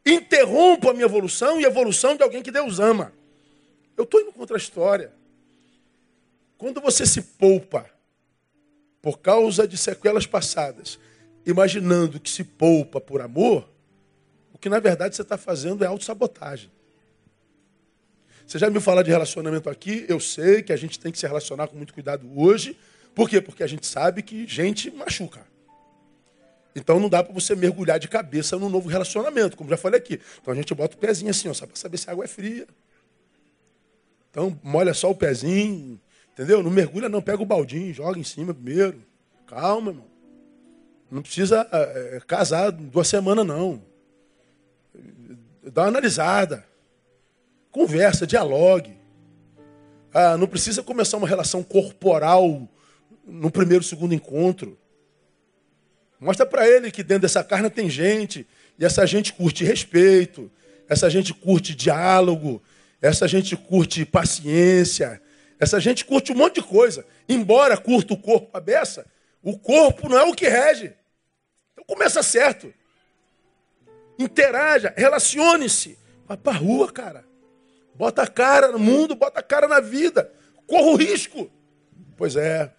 [0.03, 3.13] interrompo a minha evolução e a evolução de alguém que Deus ama.
[3.95, 5.13] Eu estou indo contra a história.
[6.57, 7.89] Quando você se poupa
[9.01, 10.97] por causa de sequelas passadas,
[11.45, 13.69] imaginando que se poupa por amor,
[14.53, 16.71] o que na verdade você está fazendo é autossabotagem.
[18.47, 21.27] Você já me falar de relacionamento aqui, eu sei que a gente tem que se
[21.27, 22.77] relacionar com muito cuidado hoje.
[23.13, 23.41] Por quê?
[23.41, 25.45] Porque a gente sabe que gente machuca.
[26.75, 30.19] Então não dá para você mergulhar de cabeça num novo relacionamento, como já falei aqui.
[30.41, 32.27] Então a gente bota o pezinho assim, ó, só para saber se a água é
[32.27, 32.67] fria.
[34.29, 35.99] Então molha só o pezinho,
[36.35, 36.61] entendeu?
[36.61, 39.01] Não mergulha não, pega o baldinho, joga em cima primeiro.
[39.47, 40.05] Calma, irmão.
[41.09, 43.81] Não precisa é, casar duas semanas, não.
[45.63, 46.65] Dá uma analisada.
[47.71, 48.97] Conversa, dialogue.
[50.13, 52.67] Ah, não precisa começar uma relação corporal
[53.25, 54.77] no primeiro, segundo encontro.
[56.19, 60.51] Mostra para ele que dentro dessa carne tem gente, e essa gente curte respeito,
[60.87, 62.61] essa gente curte diálogo,
[63.01, 65.21] essa gente curte paciência,
[65.59, 67.05] essa gente curte um monte de coisa.
[67.27, 69.05] Embora curta o corpo a beça,
[69.41, 70.93] o corpo não é o que rege.
[71.73, 72.73] Então começa certo.
[74.17, 75.97] Interaja, relacione-se.
[76.25, 77.25] Vai para a rua, cara.
[77.93, 80.31] Bota a cara no mundo, bota a cara na vida.
[80.67, 81.49] Corra o risco.
[82.17, 82.73] Pois é,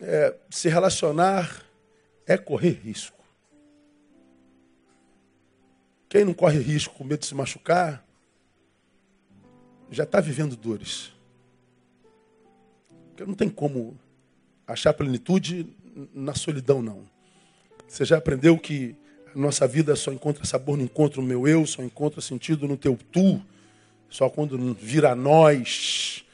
[0.00, 1.64] é se relacionar
[2.26, 3.18] é correr risco.
[6.08, 8.04] Quem não corre risco com medo de se machucar,
[9.90, 11.12] já está vivendo dores.
[13.22, 13.96] Porque não tem como
[14.66, 15.66] achar plenitude
[16.12, 17.02] na solidão, não.
[17.86, 18.96] Você já aprendeu que
[19.34, 22.98] a nossa vida só encontra sabor no encontro meu eu, só encontra sentido no teu
[23.12, 23.40] tu,
[24.08, 26.24] só quando vira nós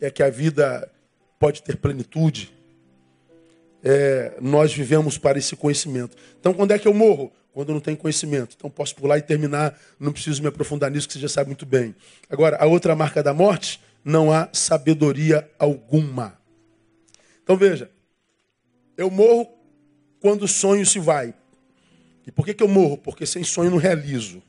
[0.00, 0.90] é que a vida
[1.38, 2.52] pode ter plenitude.
[3.82, 6.16] É, nós vivemos para esse conhecimento.
[6.38, 7.32] Então, quando é que eu morro?
[7.54, 8.54] Quando não tem conhecimento.
[8.58, 11.64] Então, posso pular e terminar, não preciso me aprofundar nisso, que você já sabe muito
[11.64, 11.94] bem.
[12.28, 16.40] Agora, a outra marca da morte, não há sabedoria alguma.
[17.42, 17.90] Então, veja,
[18.96, 19.48] eu morro
[20.20, 21.34] quando o sonho se vai.
[22.24, 22.96] E por que, que eu morro?
[22.96, 24.40] Porque sem sonho não realizo.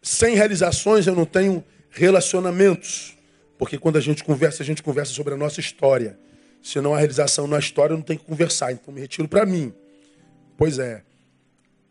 [0.00, 3.16] Sem realizações eu não tenho relacionamentos.
[3.58, 6.16] Porque quando a gente conversa, a gente conversa sobre a nossa história.
[6.62, 8.70] Se não há realização na história, eu não tenho que conversar.
[8.70, 9.74] Então me retiro para mim.
[10.56, 11.02] Pois é.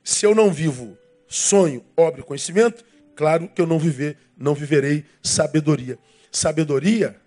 [0.06, 2.86] Se eu não vivo sonho, obra e conhecimento,
[3.16, 5.98] claro que eu não viver, não viverei sabedoria.
[6.32, 7.20] Sabedoria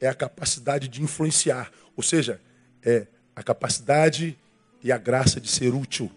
[0.00, 2.40] é a capacidade de influenciar, ou seja,
[2.82, 4.38] é a capacidade
[4.82, 6.10] e a graça de ser útil.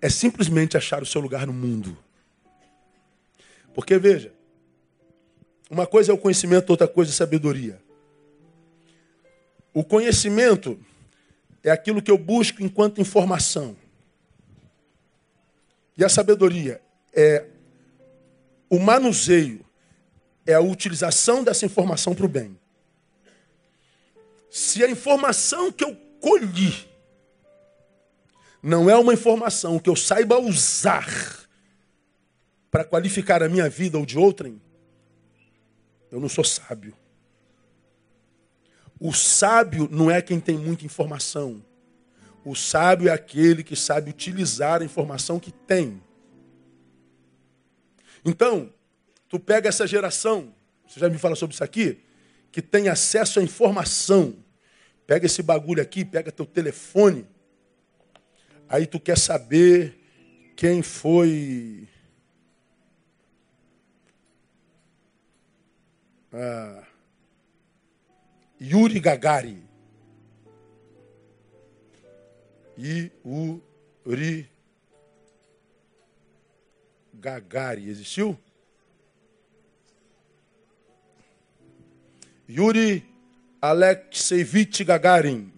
[0.00, 1.96] É simplesmente achar o seu lugar no mundo.
[3.74, 4.32] Porque veja,
[5.70, 7.80] uma coisa é o conhecimento, outra coisa é sabedoria.
[9.72, 10.78] O conhecimento
[11.62, 13.74] é aquilo que eu busco enquanto informação.
[15.96, 16.80] E a sabedoria
[17.14, 17.46] é
[18.72, 19.62] o manuseio,
[20.46, 22.58] é a utilização dessa informação para o bem.
[24.50, 26.88] Se a informação que eu colhi
[28.62, 31.06] não é uma informação que eu saiba usar
[32.70, 34.58] para qualificar a minha vida ou de outrem,
[36.10, 36.96] eu não sou sábio.
[38.98, 41.62] O sábio não é quem tem muita informação.
[42.42, 46.00] O sábio é aquele que sabe utilizar a informação que tem.
[48.24, 48.72] Então,
[49.28, 50.54] tu pega essa geração,
[50.86, 52.00] você já me fala sobre isso aqui,
[52.50, 54.36] que tem acesso à informação.
[55.06, 57.26] Pega esse bagulho aqui, pega teu telefone.
[58.68, 59.98] Aí tu quer saber
[60.54, 61.88] quem foi
[66.32, 66.84] ah,
[68.60, 69.62] Yuri Gagari.
[72.78, 74.51] Yuri
[77.22, 77.88] Gagari.
[77.88, 78.36] Existiu?
[82.48, 83.04] Yuri
[83.60, 85.52] Alexeyevich Gagarin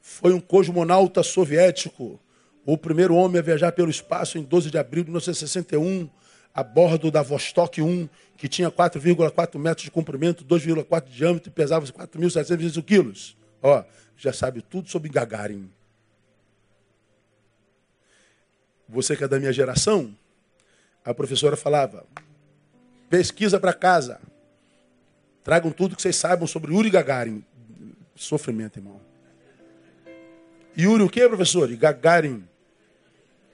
[0.00, 2.18] foi um cosmonauta soviético,
[2.64, 6.08] o primeiro homem a viajar pelo espaço em 12 de abril de 1961,
[6.54, 11.52] a bordo da Vostok 1, que tinha 4,4 metros de comprimento, 2,4 de diâmetro e
[11.52, 13.36] pesava 4.725 quilos.
[13.62, 13.84] Ó,
[14.16, 15.70] já sabe tudo sobre Gagarin.
[18.88, 20.16] Você que é da minha geração,
[21.06, 22.04] a professora falava:
[23.08, 24.20] pesquisa para casa.
[25.44, 27.44] Tragam tudo que vocês saibam sobre Yuri Gagarin.
[28.16, 29.00] Sofrimento, irmão.
[30.76, 31.68] Yuri o quê, professor?
[31.76, 32.44] Gagarin.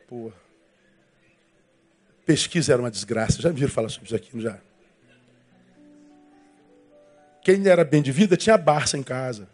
[0.09, 0.33] Pô.
[2.25, 3.43] Pesquisa era uma desgraça.
[3.43, 4.59] Já viram falar sobre isso aqui, não já?
[7.43, 9.47] Quem era bem de vida tinha Barça em casa.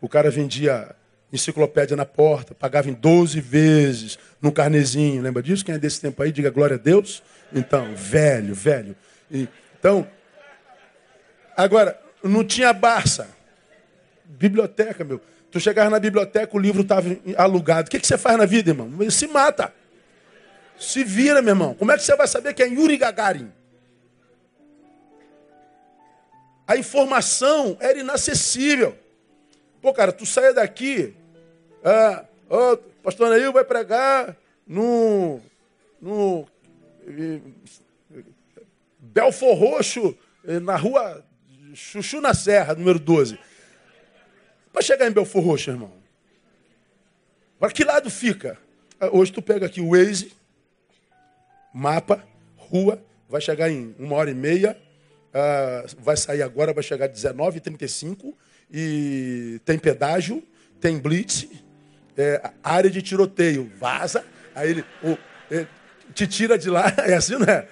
[0.00, 0.96] O cara vendia
[1.34, 5.20] enciclopédia na porta, pagava em 12 vezes no carnezinho.
[5.20, 5.64] Lembra disso?
[5.64, 7.22] Quem é desse tempo aí, diga glória a Deus.
[7.52, 8.96] Então, velho, velho.
[9.30, 10.06] Então,
[11.56, 13.28] agora, não tinha Barça.
[14.24, 15.20] Biblioteca, meu.
[15.50, 17.86] Tu chegava na biblioteca, o livro estava alugado.
[17.86, 18.90] O que, que você faz na vida, irmão?
[19.10, 19.72] Se mata.
[20.78, 21.74] Se vira, meu irmão.
[21.74, 23.52] Como é que você vai saber que é Yuri Gagarin?
[26.66, 28.96] A informação era inacessível.
[29.80, 31.14] Pô, cara, tu saia daqui,
[31.84, 34.34] ah, oh, pastor Neil vai pregar
[34.66, 35.40] no,
[36.00, 36.46] no
[38.98, 41.24] Belfor Roxo, eh, na rua
[41.74, 43.38] Chuchu na Serra, número 12.
[44.72, 45.92] Para chegar em Belfor Roxo, irmão.
[47.58, 48.58] Para que lado fica?
[48.98, 50.32] Ah, hoje tu pega aqui o Waze,
[51.72, 52.24] mapa,
[52.56, 54.78] rua, vai chegar em uma hora e meia,
[55.30, 58.34] uh, vai sair agora, vai chegar 19h35,
[58.70, 60.42] e tem pedágio,
[60.80, 61.46] tem blitz,
[62.16, 64.24] é, área de tiroteio, vaza,
[64.54, 64.84] aí ele,
[65.50, 65.68] ele
[66.12, 67.66] te tira de lá, é assim, não é?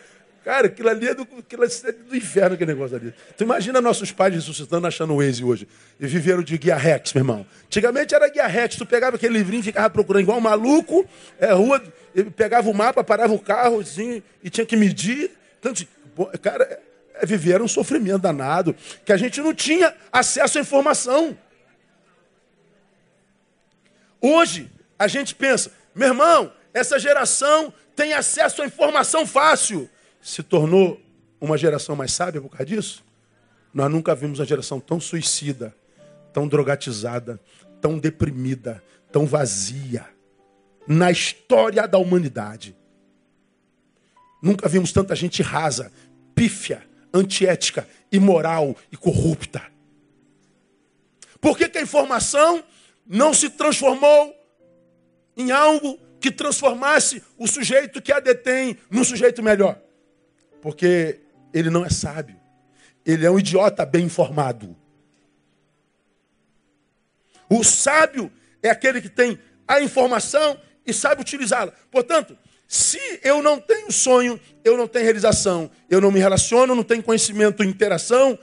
[0.45, 3.15] Cara, aquilo ali é do, aquilo é do inferno, aquele negócio ali.
[3.37, 5.69] Tu imagina nossos pais ressuscitando, achando o Waze hoje.
[6.01, 7.47] E viveram de guia Rex, meu irmão.
[7.67, 11.09] Antigamente era guia Rex, tu pegava aquele livrinho, ficava procurando igual um maluco,
[11.39, 11.81] é, rua,
[12.35, 15.31] pegava o mapa, parava o carro, assim, e tinha que medir.
[15.61, 15.87] Tanto,
[16.43, 16.81] cara,
[17.15, 18.75] é, viveram um sofrimento danado,
[19.05, 21.39] que a gente não tinha acesso à informação.
[24.21, 24.69] Hoje,
[24.99, 29.89] a gente pensa, meu irmão, essa geração tem acesso à informação fácil
[30.21, 31.01] se tornou
[31.41, 33.05] uma geração mais sábia por causa disso?
[33.73, 35.75] Nós nunca vimos uma geração tão suicida,
[36.33, 37.41] tão drogatizada,
[37.81, 40.07] tão deprimida, tão vazia
[40.87, 42.77] na história da humanidade.
[44.43, 45.93] Nunca vimos tanta gente rasa,
[46.35, 46.83] pífia,
[47.15, 49.63] antiética, imoral e corrupta.
[51.41, 52.63] Por que, que a informação
[53.07, 54.35] não se transformou
[55.37, 59.79] em algo que transformasse o sujeito que a detém num sujeito melhor?
[60.63, 61.21] Porque
[61.53, 62.41] ele não é sábio.
[63.05, 64.77] Ele é um idiota bem informado.
[67.51, 71.73] O sábio é aquele que tem a informação e sabe utilizá-la.
[71.91, 76.85] Portanto, se eu não tenho sonho, eu não tenho realização, eu não me relaciono, não
[76.85, 78.39] tenho conhecimento, interação,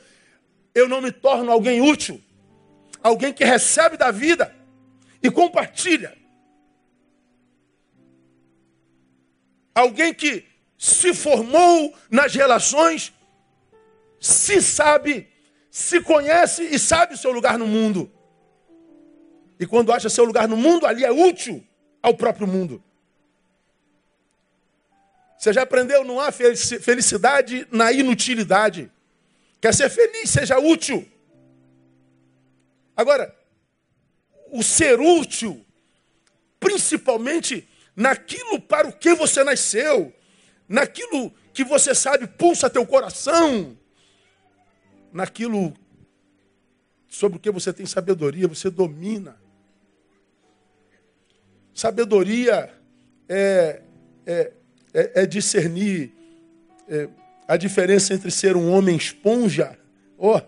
[0.75, 2.21] eu não me torno alguém útil,
[3.01, 4.53] alguém que recebe da vida
[5.23, 6.18] e compartilha.
[9.79, 10.45] Alguém que
[10.77, 13.13] se formou nas relações,
[14.19, 15.29] se sabe,
[15.71, 18.11] se conhece e sabe o seu lugar no mundo.
[19.57, 21.65] E quando acha seu lugar no mundo, ali é útil
[22.03, 22.83] ao próprio mundo.
[25.37, 26.03] Você já aprendeu?
[26.03, 28.91] Não há felicidade na inutilidade.
[29.61, 31.07] Quer ser feliz, seja útil.
[32.97, 33.33] Agora,
[34.51, 35.65] o ser útil,
[36.59, 37.68] principalmente
[37.99, 40.13] naquilo para o que você nasceu,
[40.69, 43.77] naquilo que você sabe pulsa teu coração,
[45.11, 45.73] naquilo
[47.09, 49.35] sobre o que você tem sabedoria, você domina.
[51.73, 52.73] Sabedoria
[53.27, 53.81] é,
[54.25, 54.53] é,
[54.93, 56.13] é, é discernir
[56.87, 57.09] é,
[57.49, 59.77] a diferença entre ser um homem esponja
[60.17, 60.39] oh,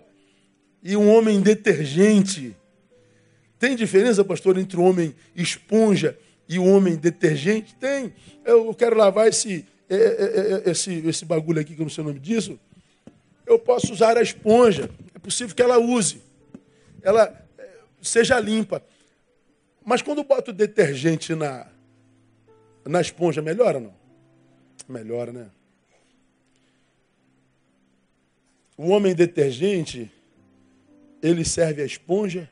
[0.82, 2.56] e um homem detergente.
[3.58, 7.74] Tem diferença, pastor, entre o homem esponja e o homem detergente?
[7.76, 8.12] Tem.
[8.44, 12.02] Eu quero lavar esse, é, é, é, esse, esse bagulho aqui, que eu não sei
[12.02, 12.58] o nome disso.
[13.46, 14.90] Eu posso usar a esponja.
[15.14, 16.22] É possível que ela use.
[17.02, 17.46] Ela
[18.00, 18.82] seja limpa.
[19.84, 21.66] Mas quando boto detergente na,
[22.84, 23.94] na esponja, melhora ou não?
[24.88, 25.50] Melhora, né?
[28.76, 30.10] O homem detergente,
[31.22, 32.50] ele serve a esponja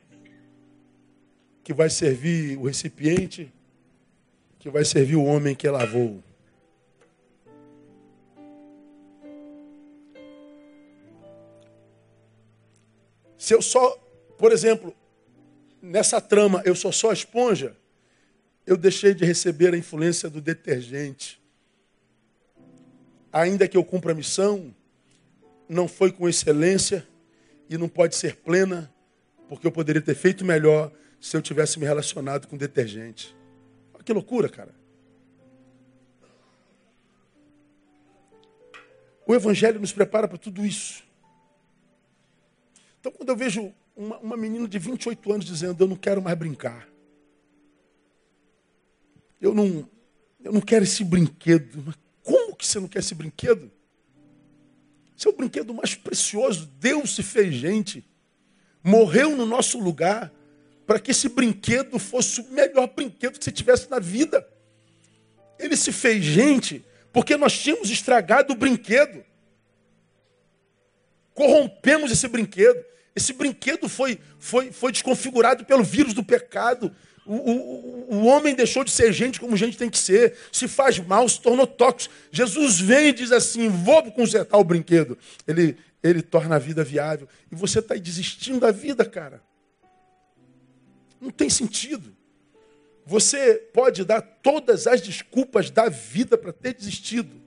[1.63, 3.51] que vai servir o recipiente,
[4.61, 6.23] que vai servir o homem que lavou.
[13.35, 13.97] Se eu só,
[14.37, 14.95] por exemplo,
[15.81, 17.75] nessa trama eu sou só esponja,
[18.63, 21.41] eu deixei de receber a influência do detergente.
[23.33, 24.71] Ainda que eu cumpra a missão,
[25.67, 27.07] não foi com excelência
[27.67, 28.93] e não pode ser plena,
[29.49, 33.40] porque eu poderia ter feito melhor se eu tivesse me relacionado com detergente.
[34.01, 34.73] Olha que loucura, cara.
[39.27, 41.03] O Evangelho nos prepara para tudo isso.
[42.99, 46.35] Então, quando eu vejo uma, uma menina de 28 anos dizendo: Eu não quero mais
[46.35, 46.89] brincar,
[49.39, 49.87] eu não,
[50.43, 51.83] eu não quero esse brinquedo.
[51.85, 53.71] Mas como que você não quer esse brinquedo?
[55.15, 56.65] Esse é o brinquedo mais precioso.
[56.79, 58.03] Deus se fez gente,
[58.83, 60.33] morreu no nosso lugar
[60.91, 64.45] para que esse brinquedo fosse o melhor brinquedo que você tivesse na vida.
[65.57, 66.83] Ele se fez gente
[67.13, 69.23] porque nós tínhamos estragado o brinquedo.
[71.33, 72.83] Corrompemos esse brinquedo.
[73.15, 76.93] Esse brinquedo foi, foi, foi desconfigurado pelo vírus do pecado.
[77.25, 80.35] O, o, o homem deixou de ser gente como gente tem que ser.
[80.51, 82.13] Se faz mal, se tornou tóxico.
[82.33, 85.17] Jesus vem e diz assim: vou consertar o brinquedo.
[85.47, 87.29] Ele, ele torna a vida viável.
[87.49, 89.41] E você está desistindo da vida, cara.
[91.21, 92.11] Não tem sentido.
[93.05, 97.39] Você pode dar todas as desculpas da vida para ter desistido.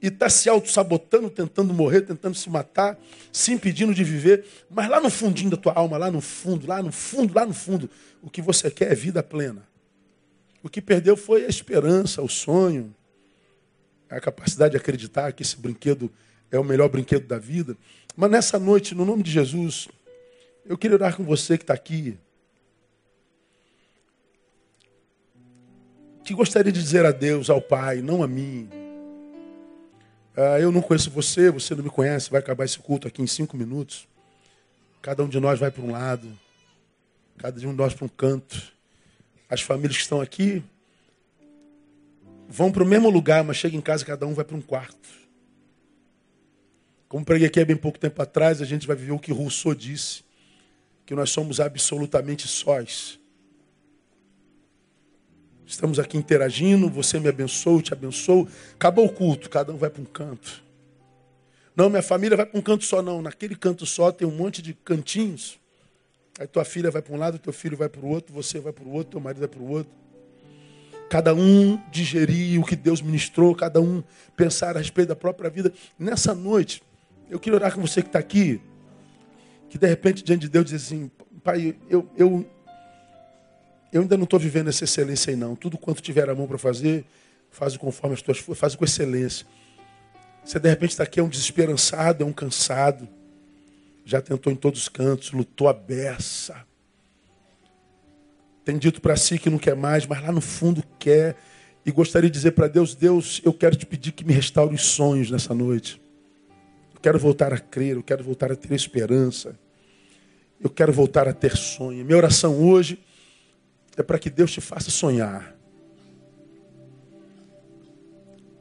[0.00, 2.96] E está se auto-sabotando, tentando morrer, tentando se matar,
[3.32, 4.44] se impedindo de viver.
[4.70, 7.52] Mas lá no fundinho da tua alma, lá no fundo, lá no fundo, lá no
[7.52, 7.90] fundo,
[8.22, 9.66] o que você quer é vida plena.
[10.62, 12.94] O que perdeu foi a esperança, o sonho,
[14.08, 16.10] a capacidade de acreditar que esse brinquedo
[16.50, 17.76] é o melhor brinquedo da vida.
[18.16, 19.88] Mas nessa noite, no nome de Jesus,
[20.68, 22.18] eu queria orar com você que está aqui.
[26.22, 28.68] Que gostaria de dizer a Deus, ao Pai, não a mim.
[30.36, 33.26] Ah, eu não conheço você, você não me conhece, vai acabar esse culto aqui em
[33.26, 34.06] cinco minutos.
[35.00, 36.38] Cada um de nós vai para um lado,
[37.38, 38.70] cada um de nós para um canto.
[39.48, 40.62] As famílias que estão aqui
[42.46, 45.08] vão para o mesmo lugar, mas chega em casa cada um vai para um quarto.
[47.08, 49.74] Como preguei aqui há bem pouco tempo atrás, a gente vai viver o que Rousseau
[49.74, 50.27] disse
[51.08, 53.18] que nós somos absolutamente sós.
[55.66, 58.46] Estamos aqui interagindo, você me abençoou, te abençoou.
[58.74, 60.62] Acabou o culto, cada um vai para um canto.
[61.74, 63.22] Não, minha família vai para um canto só, não.
[63.22, 65.58] Naquele canto só tem um monte de cantinhos.
[66.38, 68.74] Aí tua filha vai para um lado, teu filho vai para o outro, você vai
[68.74, 69.92] para o outro, teu marido vai para o outro.
[71.08, 74.04] Cada um digerir o que Deus ministrou, cada um
[74.36, 75.72] pensar a respeito da própria vida.
[75.98, 76.82] Nessa noite,
[77.30, 78.60] eu queria orar com você que está aqui
[79.68, 81.10] que de repente diante de Deus diz assim,
[81.42, 82.46] pai, eu, eu,
[83.92, 85.54] eu ainda não estou vivendo essa excelência aí não.
[85.54, 87.04] Tudo quanto tiver a mão para fazer,
[87.50, 89.46] faz conforme as tuas forças, faz com excelência.
[90.44, 93.08] Você de repente está aqui, é um desesperançado, é um cansado.
[94.04, 96.66] Já tentou em todos os cantos, lutou a beça.
[98.64, 101.36] Tem dito para si que não quer mais, mas lá no fundo quer.
[101.84, 104.82] E gostaria de dizer para Deus, Deus, eu quero te pedir que me restaure os
[104.82, 106.00] sonhos nessa noite.
[106.98, 109.56] Eu quero voltar a crer, eu quero voltar a ter esperança.
[110.60, 112.04] Eu quero voltar a ter sonho.
[112.04, 112.98] Minha oração hoje
[113.96, 115.56] é para que Deus te faça sonhar.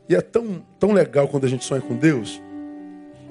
[0.08, 2.40] E é tão, tão legal quando a gente sonha com Deus.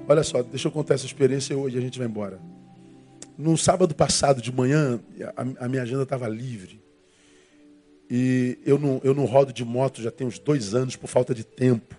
[0.08, 2.40] Olha só, deixa eu contar essa experiência hoje e a gente vai embora.
[3.38, 4.98] No sábado passado de manhã,
[5.36, 6.82] a, a minha agenda estava livre.
[8.10, 11.32] E eu não, eu não rodo de moto já tem uns dois anos por falta
[11.32, 11.95] de tempo.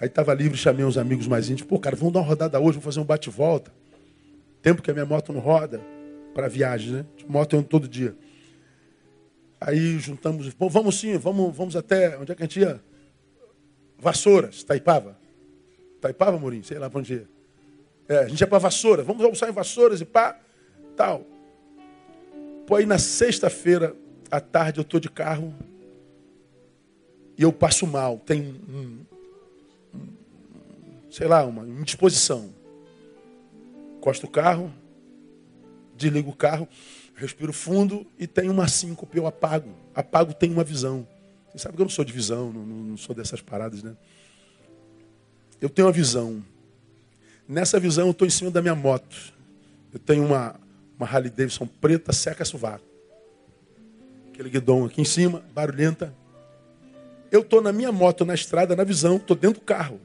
[0.00, 1.68] Aí estava livre, chamei uns amigos mais íntimos.
[1.68, 3.70] Pô, cara, vamos dar uma rodada hoje, vamos fazer um bate-volta.
[4.62, 5.78] Tempo que a minha moto não roda
[6.32, 7.06] para viagem, né?
[7.28, 8.16] Moto eu ando todo dia.
[9.60, 12.80] Aí juntamos, Pô, vamos sim, vamos, vamos até, onde é que a gente ia?
[13.98, 15.18] Vassouras, Taipava.
[16.00, 16.64] Taipava, Mourinho?
[16.64, 17.28] Sei lá para onde ia.
[18.08, 20.40] É, a gente ia para Vassouras, vamos almoçar em Vassouras e pá,
[20.96, 21.26] tal.
[22.66, 23.94] Pô, aí na sexta-feira,
[24.30, 25.54] à tarde, eu tô de carro
[27.36, 28.18] e eu passo mal.
[28.18, 29.04] Tem um,
[31.10, 32.54] sei lá, uma indisposição.
[34.00, 34.72] Costa o carro,
[35.96, 36.66] desligo o carro,
[37.14, 39.74] respiro fundo e tenho uma síncope, eu apago.
[39.94, 41.06] Apago, tenho uma visão.
[41.50, 43.96] Você sabe que eu não sou de visão, não, não sou dessas paradas, né?
[45.60, 46.42] Eu tenho uma visão.
[47.46, 49.34] Nessa visão eu estou em cima da minha moto.
[49.92, 50.58] Eu tenho uma,
[50.96, 52.84] uma Harley Davidson preta, seca sovaco.
[54.32, 56.14] Aquele guidão aqui em cima, barulhenta.
[57.30, 60.00] Eu estou na minha moto, na estrada, na visão, estou dentro do carro.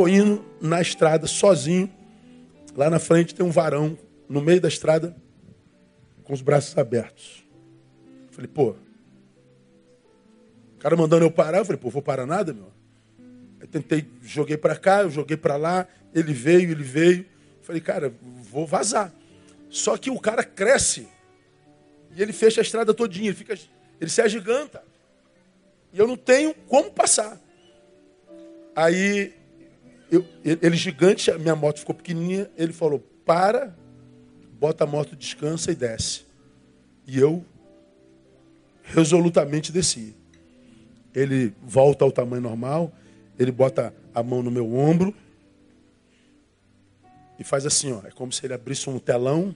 [0.00, 1.92] Estou indo na estrada sozinho.
[2.74, 5.14] Lá na frente tem um varão, no meio da estrada,
[6.24, 7.44] com os braços abertos.
[8.30, 8.70] Falei, pô.
[8.70, 8.76] O
[10.78, 12.72] cara mandando eu parar, eu falei, pô, vou parar nada, meu.
[13.60, 17.26] Eu tentei, joguei para cá, eu joguei para lá, ele veio, ele veio.
[17.60, 18.10] Falei, cara,
[18.50, 19.12] vou vazar.
[19.68, 21.06] Só que o cara cresce
[22.16, 23.52] e ele fecha a estrada todinha, ele, fica,
[24.00, 24.82] ele se agiganta.
[25.92, 27.38] E eu não tenho como passar.
[28.74, 29.38] Aí,
[30.10, 33.74] eu, ele gigante, minha moto ficou pequenininha, ele falou, para,
[34.58, 36.24] bota a moto, descansa e desce.
[37.06, 37.44] E eu
[38.82, 40.14] resolutamente desci.
[41.14, 42.92] Ele volta ao tamanho normal,
[43.38, 45.14] ele bota a mão no meu ombro
[47.38, 48.00] e faz assim, ó.
[48.06, 49.54] É como se ele abrisse um telão,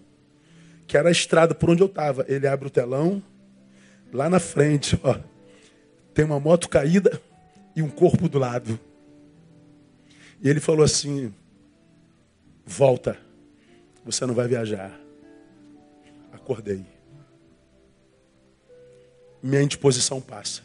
[0.86, 2.24] que era a estrada por onde eu estava.
[2.28, 3.22] Ele abre o telão,
[4.12, 5.18] lá na frente, ó,
[6.14, 7.20] tem uma moto caída
[7.74, 8.78] e um corpo do lado.
[10.44, 11.32] E ele falou assim:
[12.66, 13.16] volta,
[14.04, 15.00] você não vai viajar.
[16.30, 16.84] Acordei.
[19.42, 20.62] Minha indisposição passa.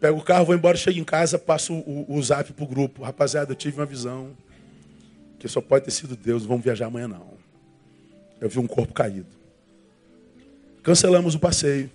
[0.00, 3.02] Pego o carro, vou embora, chego em casa, passo o, o zap pro grupo.
[3.02, 4.34] Rapaziada, eu tive uma visão
[5.38, 7.34] que só pode ter sido Deus, vamos viajar amanhã não.
[8.40, 9.26] Eu vi um corpo caído.
[10.82, 11.90] Cancelamos o passeio.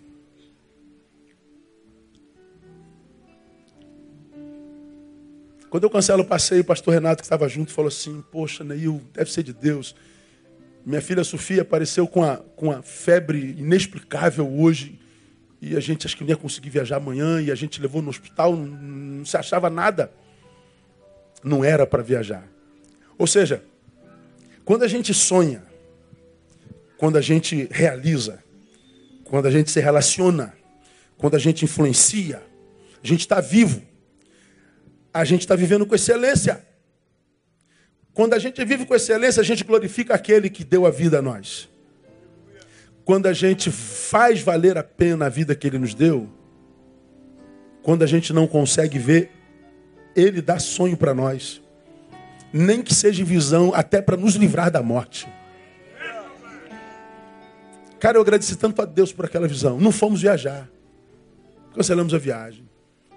[5.69, 9.01] Quando eu cancelo o passeio, o pastor Renato, que estava junto, falou assim: Poxa, Neil,
[9.13, 9.95] deve ser de Deus.
[10.85, 14.97] Minha filha Sofia apareceu com a, com a febre inexplicável hoje.
[15.61, 17.41] E a gente acho que não ia conseguir viajar amanhã.
[17.41, 20.11] E a gente levou no hospital, não, não se achava nada.
[21.43, 22.47] Não era para viajar.
[23.17, 23.63] Ou seja,
[24.63, 25.63] quando a gente sonha,
[26.97, 28.41] quando a gente realiza,
[29.25, 30.53] quando a gente se relaciona,
[31.17, 32.41] quando a gente influencia,
[33.03, 33.81] a gente está vivo.
[35.17, 36.63] A gente está vivendo com excelência.
[38.13, 41.21] Quando a gente vive com excelência, a gente glorifica aquele que deu a vida a
[41.23, 41.67] nós.
[43.03, 46.29] Quando a gente faz valer a pena a vida que ele nos deu,
[47.81, 49.31] quando a gente não consegue ver,
[50.15, 51.63] ele dá sonho para nós.
[52.53, 55.27] Nem que seja visão, até para nos livrar da morte.
[57.99, 59.79] Cara, eu agradeci tanto a Deus por aquela visão.
[59.79, 60.69] Não fomos viajar.
[61.73, 62.66] Cancelamos a viagem.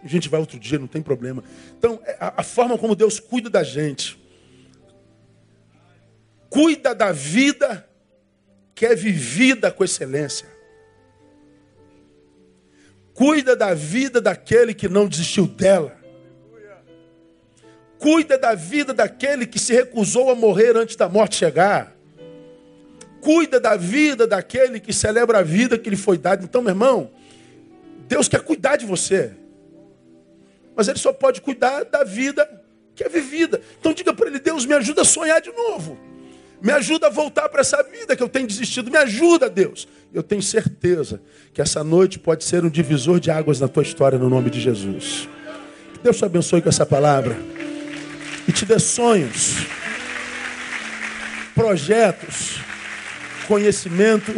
[0.02, 1.44] A gente vai outro dia, não tem problema.
[1.78, 4.20] Então, é, a, a forma como Deus cuida da gente
[6.50, 7.88] cuida da vida
[8.74, 10.48] que é vivida com excelência.
[13.14, 15.96] Cuida da vida daquele que não desistiu dela.
[17.98, 21.94] Cuida da vida daquele que se recusou a morrer antes da morte chegar.
[23.20, 26.42] Cuida da vida daquele que celebra a vida que lhe foi dada.
[26.42, 27.10] Então, meu irmão,
[28.08, 29.32] Deus quer cuidar de você.
[30.80, 32.48] Mas Ele só pode cuidar da vida
[32.94, 33.60] que é vivida.
[33.78, 35.98] Então diga para Ele, Deus, me ajuda a sonhar de novo.
[36.62, 38.90] Me ajuda a voltar para essa vida que eu tenho desistido.
[38.90, 39.86] Me ajuda, Deus.
[40.10, 41.20] Eu tenho certeza
[41.52, 44.58] que essa noite pode ser um divisor de águas na tua história, no nome de
[44.58, 45.28] Jesus.
[45.92, 47.36] Que Deus te abençoe com essa palavra.
[48.48, 49.56] E te dê sonhos,
[51.54, 52.58] projetos,
[53.46, 54.32] conhecimento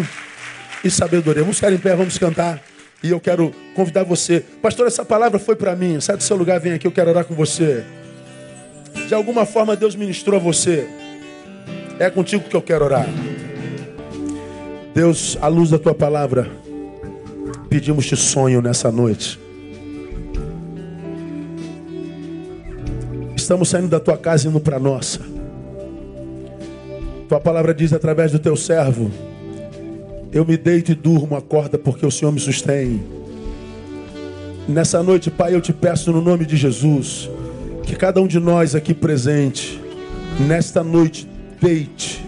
[0.83, 1.43] e sabedoria.
[1.43, 2.72] Vamos ficar em pé, vamos cantar.
[3.03, 4.41] E eu quero convidar você.
[4.63, 6.01] Pastor, essa palavra foi para mim.
[6.01, 7.85] Sai do seu lugar, vem aqui, eu quero orar com você.
[9.09, 10.87] De alguma forma Deus ministrou a você.
[11.99, 13.07] É contigo que eu quero orar.
[14.95, 16.51] Deus, à luz da tua palavra,
[17.69, 19.41] pedimos-te sonho nessa noite.
[23.35, 25.21] Estamos saindo da tua casa e indo para nossa.
[27.29, 29.11] Tua palavra diz através do teu servo:
[30.33, 33.03] Eu me deito e durmo, acorda, porque o Senhor me sustém.
[34.67, 37.29] Nessa noite, Pai, eu te peço no nome de Jesus,
[37.83, 39.79] que cada um de nós aqui presente,
[40.41, 41.29] nesta noite,
[41.61, 42.25] deite,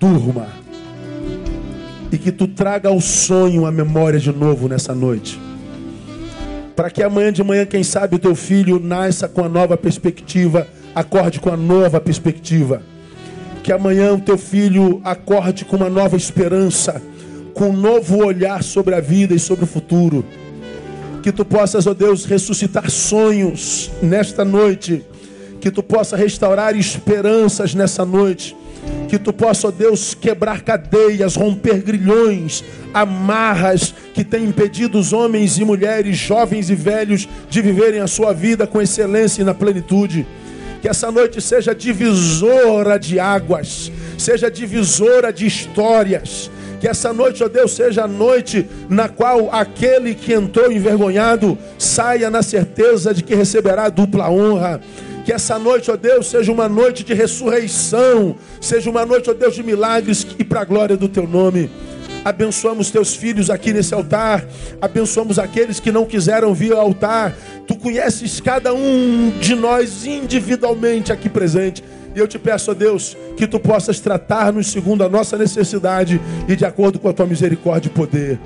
[0.00, 0.46] durma,
[2.10, 5.38] e que tu traga ao sonho a memória de novo nessa noite.
[6.74, 10.66] Para que amanhã de manhã, quem sabe, o teu filho nasça com a nova perspectiva,
[10.94, 12.80] acorde com a nova perspectiva.
[13.62, 17.02] Que amanhã o teu filho acorde com uma nova esperança,
[17.54, 20.24] com um novo olhar sobre a vida e sobre o futuro.
[21.22, 25.04] Que tu possas, ó Deus, ressuscitar sonhos nesta noite
[25.60, 28.56] que tu possa restaurar esperanças nessa noite.
[29.08, 32.64] Que tu possa, ó Deus, quebrar cadeias, romper grilhões,
[32.94, 38.32] amarras que têm impedido os homens e mulheres, jovens e velhos, de viverem a sua
[38.32, 40.26] vida com excelência e na plenitude.
[40.80, 46.50] Que essa noite seja divisora de águas, seja divisora de histórias.
[46.80, 52.30] Que essa noite, ó Deus, seja a noite na qual aquele que entrou envergonhado saia
[52.30, 54.80] na certeza de que receberá dupla honra.
[55.24, 59.54] Que essa noite, ó Deus, seja uma noite de ressurreição, seja uma noite, ó Deus,
[59.54, 61.68] de milagres e para a glória do teu nome.
[62.28, 64.44] Abençoamos teus filhos aqui nesse altar,
[64.82, 67.34] abençoamos aqueles que não quiseram vir ao altar.
[67.66, 71.82] Tu conheces cada um de nós individualmente aqui presente.
[72.14, 76.54] E eu te peço, ó Deus, que tu possas tratar-nos segundo a nossa necessidade e
[76.54, 78.38] de acordo com a tua misericórdia e poder.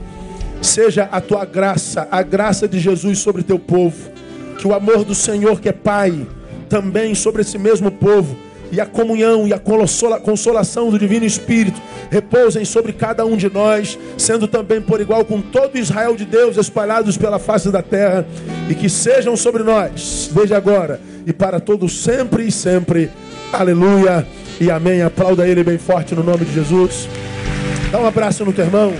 [0.60, 4.12] Seja a tua graça, a graça de Jesus sobre teu povo.
[4.58, 6.24] Que o amor do Senhor, que é Pai,
[6.68, 8.36] também sobre esse mesmo povo,
[8.72, 11.80] e a comunhão e a consolação do Divino Espírito
[12.10, 16.56] repousem sobre cada um de nós, sendo também por igual com todo Israel de Deus
[16.56, 18.26] espalhados pela face da terra,
[18.68, 23.10] e que sejam sobre nós, desde agora e para todos sempre e sempre.
[23.52, 24.26] Aleluia
[24.60, 25.02] e amém.
[25.02, 27.08] Aplauda ele bem forte no nome de Jesus.
[27.90, 28.92] Dá um abraço no teu irmão.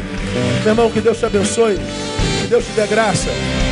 [0.62, 1.78] Meu irmão, que Deus te abençoe.
[2.40, 3.31] Que Deus te dê graça.